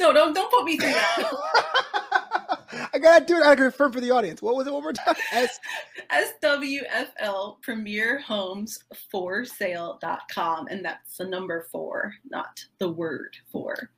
no, 0.00 0.12
don't 0.12 0.34
don't 0.34 0.50
put 0.50 0.64
me 0.64 0.76
through 0.76 0.92
that. 0.92 1.30
I 2.92 2.98
gotta 2.98 3.24
do 3.24 3.36
it. 3.36 3.40
I 3.40 3.54
gotta 3.54 3.70
confirm 3.70 3.92
for 3.92 4.00
the 4.00 4.10
audience. 4.10 4.42
What 4.42 4.56
was 4.56 4.66
it 4.66 4.72
one 4.72 4.82
more 4.82 4.92
time? 4.92 5.14
S 5.32 5.58
SWFL 6.10 7.60
Premier 7.62 8.18
Homes 8.20 8.78
for 9.10 9.44
Sale.com. 9.44 10.68
And 10.68 10.84
that's 10.84 11.16
the 11.16 11.26
number 11.26 11.66
four, 11.70 12.14
not 12.30 12.64
the 12.78 12.88
word 12.88 13.36
four. 13.50 13.90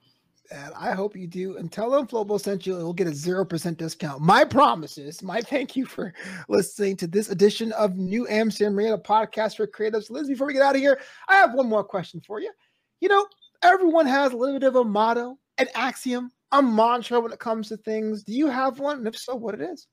And 0.53 0.75
I 0.77 0.93
hope 0.93 1.17
you 1.17 1.29
do. 1.29 1.57
And 1.59 1.71
tell 1.71 1.91
them 1.91 2.09
Flobo 2.09 2.41
sent 2.41 2.67
you, 2.67 2.75
and 2.75 2.83
we'll 2.83 2.93
get 2.93 3.07
a 3.07 3.13
0% 3.13 3.77
discount. 3.77 4.21
My 4.21 4.45
promises, 4.45 5.23
my 5.23 5.41
thank 5.43 5.77
you 5.77 5.87
for 5.87 6.13
listening 6.49 6.97
to 6.97 7.07
this 7.07 7.31
edition 7.31 7.71
of 7.73 7.97
New 7.97 8.27
Amsterdam 8.29 8.77
Radio 8.77 8.97
podcast 8.97 9.57
for 9.57 9.67
creatives. 9.67 10.11
Liz, 10.11 10.29
before 10.29 10.49
we 10.49 10.53
get 10.53 10.63
out 10.63 10.75
of 10.75 10.81
here, 10.81 11.01
I 11.29 11.37
have 11.37 11.55
one 11.55 11.69
more 11.69 11.85
question 11.85 12.21
for 12.21 12.41
you. 12.41 12.51
You 13.01 13.09
know, 13.09 13.27
everyone 13.63 14.07
has 14.07 14.33
a 14.33 14.37
little 14.37 14.59
bit 14.59 14.67
of 14.67 14.77
a 14.77 14.85
motto, 14.85 15.39
an 15.59 15.69
axiom, 15.75 16.33
a 16.53 16.63
mantra 16.63 17.21
when 17.21 17.33
it 17.33 17.39
comes 17.39 17.69
to 17.69 17.77
things. 17.77 18.23
Do 18.23 18.33
you 18.33 18.49
have 18.49 18.79
one? 18.79 18.99
And 18.99 19.07
if 19.07 19.17
so, 19.17 19.35
what 19.35 19.55
it 19.55 19.61
is? 19.61 19.87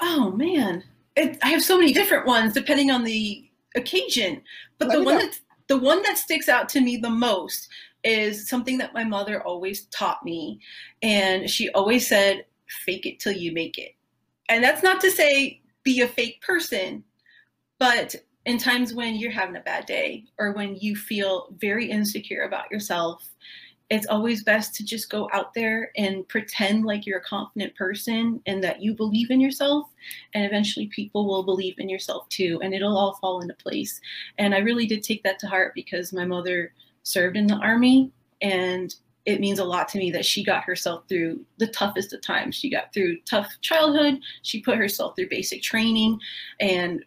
Oh 0.00 0.32
man, 0.32 0.82
it, 1.16 1.38
I 1.42 1.48
have 1.48 1.62
so 1.62 1.78
many 1.78 1.92
different 1.92 2.26
ones 2.26 2.52
depending 2.52 2.90
on 2.90 3.04
the 3.04 3.48
occasion. 3.74 4.42
But 4.78 4.88
Let 4.88 4.98
the 4.98 5.04
one 5.04 5.18
that 5.18 5.38
the 5.68 5.78
one 5.78 6.02
that 6.02 6.18
sticks 6.18 6.48
out 6.48 6.68
to 6.70 6.80
me 6.80 6.96
the 6.96 7.10
most 7.10 7.68
is 8.04 8.48
something 8.48 8.78
that 8.78 8.94
my 8.94 9.04
mother 9.04 9.42
always 9.42 9.86
taught 9.86 10.24
me, 10.24 10.60
and 11.02 11.48
she 11.48 11.70
always 11.70 12.06
said, 12.06 12.44
"Fake 12.84 13.06
it 13.06 13.20
till 13.20 13.32
you 13.32 13.52
make 13.52 13.78
it." 13.78 13.92
And 14.48 14.62
that's 14.62 14.82
not 14.82 15.00
to 15.00 15.10
say 15.10 15.60
be 15.82 16.02
a 16.02 16.08
fake 16.08 16.40
person, 16.42 17.04
but 17.78 18.14
in 18.44 18.58
times 18.58 18.94
when 18.94 19.16
you're 19.16 19.30
having 19.30 19.56
a 19.56 19.60
bad 19.60 19.86
day 19.86 20.24
or 20.38 20.52
when 20.52 20.76
you 20.76 20.94
feel 20.94 21.48
very 21.58 21.90
insecure 21.90 22.42
about 22.42 22.70
yourself 22.70 23.28
it's 23.88 24.06
always 24.06 24.42
best 24.42 24.74
to 24.74 24.84
just 24.84 25.10
go 25.10 25.28
out 25.32 25.54
there 25.54 25.92
and 25.96 26.26
pretend 26.28 26.84
like 26.84 27.06
you're 27.06 27.18
a 27.18 27.24
confident 27.24 27.74
person 27.76 28.40
and 28.46 28.62
that 28.62 28.82
you 28.82 28.94
believe 28.94 29.30
in 29.30 29.40
yourself 29.40 29.86
and 30.34 30.44
eventually 30.44 30.88
people 30.88 31.26
will 31.26 31.44
believe 31.44 31.76
in 31.78 31.88
yourself 31.88 32.28
too 32.28 32.58
and 32.62 32.74
it'll 32.74 32.96
all 32.96 33.14
fall 33.14 33.40
into 33.40 33.54
place. 33.54 34.00
And 34.38 34.54
i 34.54 34.58
really 34.58 34.86
did 34.86 35.02
take 35.02 35.22
that 35.22 35.38
to 35.40 35.46
heart 35.46 35.72
because 35.74 36.12
my 36.12 36.24
mother 36.24 36.72
served 37.04 37.36
in 37.36 37.46
the 37.46 37.56
army 37.56 38.10
and 38.42 38.94
it 39.24 39.40
means 39.40 39.58
a 39.58 39.64
lot 39.64 39.88
to 39.88 39.98
me 39.98 40.10
that 40.12 40.24
she 40.24 40.44
got 40.44 40.64
herself 40.64 41.04
through 41.08 41.44
the 41.58 41.66
toughest 41.66 42.12
of 42.12 42.20
times. 42.20 42.54
She 42.54 42.70
got 42.70 42.92
through 42.94 43.18
tough 43.22 43.48
childhood 43.60 44.20
she 44.42 44.60
put 44.60 44.78
herself 44.78 45.14
through 45.16 45.28
basic 45.28 45.62
training 45.62 46.18
and 46.60 47.04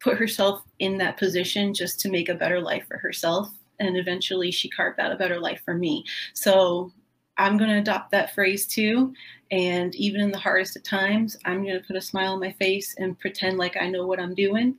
put 0.00 0.16
herself 0.16 0.62
in 0.78 0.96
that 0.98 1.18
position 1.18 1.74
just 1.74 2.00
to 2.00 2.10
make 2.10 2.28
a 2.28 2.34
better 2.34 2.60
life 2.60 2.84
for 2.88 2.98
herself 2.98 3.50
and 3.80 3.96
eventually 3.96 4.50
she 4.50 4.68
carved 4.68 5.00
out 5.00 5.12
a 5.12 5.16
better 5.16 5.40
life 5.40 5.62
for 5.64 5.74
me. 5.74 6.04
So 6.34 6.92
I'm 7.40 7.56
going 7.56 7.70
to 7.70 7.78
adopt 7.78 8.10
that 8.10 8.34
phrase 8.34 8.66
too. 8.66 9.14
And 9.50 9.94
even 9.96 10.20
in 10.20 10.30
the 10.30 10.38
hardest 10.38 10.76
of 10.76 10.82
times, 10.82 11.36
I'm 11.44 11.64
going 11.64 11.80
to 11.80 11.86
put 11.86 11.96
a 11.96 12.00
smile 12.00 12.34
on 12.34 12.40
my 12.40 12.52
face 12.52 12.94
and 12.98 13.18
pretend 13.18 13.56
like 13.58 13.76
I 13.80 13.88
know 13.88 14.06
what 14.06 14.20
I'm 14.20 14.34
doing 14.34 14.76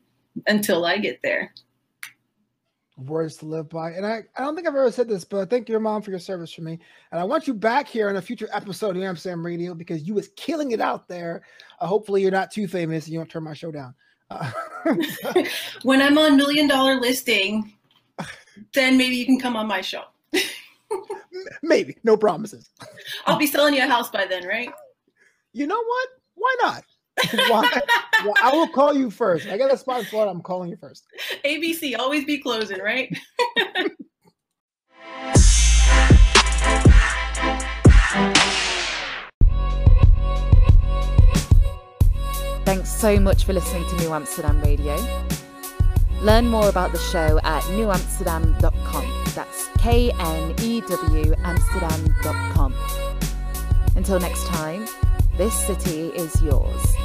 until 0.47 0.85
I 0.85 0.97
get 0.97 1.19
there. 1.23 1.51
Words 2.97 3.37
to 3.37 3.45
live 3.45 3.67
by. 3.67 3.91
And 3.91 4.05
I, 4.05 4.21
I 4.37 4.43
don't 4.43 4.55
think 4.55 4.67
I've 4.67 4.75
ever 4.75 4.91
said 4.91 5.09
this, 5.09 5.25
but 5.25 5.49
thank 5.49 5.67
your 5.69 5.79
mom 5.79 6.03
for 6.03 6.11
your 6.11 6.19
service 6.19 6.53
for 6.53 6.61
me. 6.61 6.79
And 7.11 7.19
I 7.19 7.23
want 7.23 7.47
you 7.47 7.55
back 7.55 7.87
here 7.87 8.09
in 8.09 8.15
a 8.17 8.21
future 8.21 8.47
episode 8.53 8.95
of 8.95 9.01
Amsterdam 9.01 9.43
Radio 9.43 9.73
because 9.73 10.03
you 10.03 10.13
was 10.13 10.29
killing 10.35 10.71
it 10.71 10.79
out 10.79 11.07
there. 11.07 11.41
Uh, 11.79 11.87
hopefully 11.87 12.21
you're 12.21 12.29
not 12.29 12.51
too 12.51 12.67
famous 12.67 13.05
and 13.05 13.13
you 13.13 13.19
don't 13.19 13.29
turn 13.29 13.43
my 13.43 13.53
show 13.53 13.71
down. 13.71 13.95
Uh, 14.29 14.51
when 15.81 15.99
I'm 15.99 16.19
on 16.19 16.37
million 16.37 16.67
dollar 16.67 16.99
listing, 16.99 17.73
then 18.73 18.97
maybe 18.97 19.15
you 19.15 19.25
can 19.25 19.39
come 19.39 19.55
on 19.55 19.67
my 19.67 19.81
show. 19.81 20.03
maybe, 21.63 21.97
no 22.03 22.17
promises. 22.17 22.69
I'll 23.25 23.37
be 23.37 23.47
selling 23.47 23.73
you 23.73 23.83
a 23.83 23.87
house 23.87 24.09
by 24.09 24.25
then, 24.25 24.47
right? 24.47 24.69
You 25.53 25.67
know 25.67 25.81
what? 25.83 26.09
Why 26.35 26.55
not? 26.61 26.83
Why? 27.49 27.81
well, 28.25 28.33
I 28.41 28.51
will 28.53 28.67
call 28.67 28.93
you 28.95 29.09
first. 29.09 29.47
I 29.47 29.57
got 29.57 29.73
a 29.73 29.77
spot 29.77 29.99
in 29.99 30.05
Florida. 30.05 30.31
I'm 30.31 30.41
calling 30.41 30.69
you 30.69 30.77
first. 30.77 31.05
ABC, 31.45 31.97
always 31.97 32.25
be 32.25 32.37
closing, 32.39 32.79
right? 32.79 33.15
Thanks 42.63 42.89
so 42.89 43.19
much 43.19 43.43
for 43.43 43.53
listening 43.53 43.85
to 43.89 43.95
New 43.97 44.13
Amsterdam 44.13 44.61
Radio. 44.61 44.95
Learn 46.21 46.47
more 46.47 46.69
about 46.69 46.91
the 46.91 46.99
show 46.99 47.39
at 47.43 47.63
knewamsterdam.com. 47.63 49.23
That's 49.33 49.69
K 49.79 50.11
N 50.19 50.55
E 50.61 50.81
W 50.81 51.33
Amsterdam.com. 51.43 52.75
Until 53.95 54.19
next 54.19 54.45
time, 54.45 54.87
this 55.37 55.53
city 55.53 56.09
is 56.09 56.39
yours. 56.43 56.95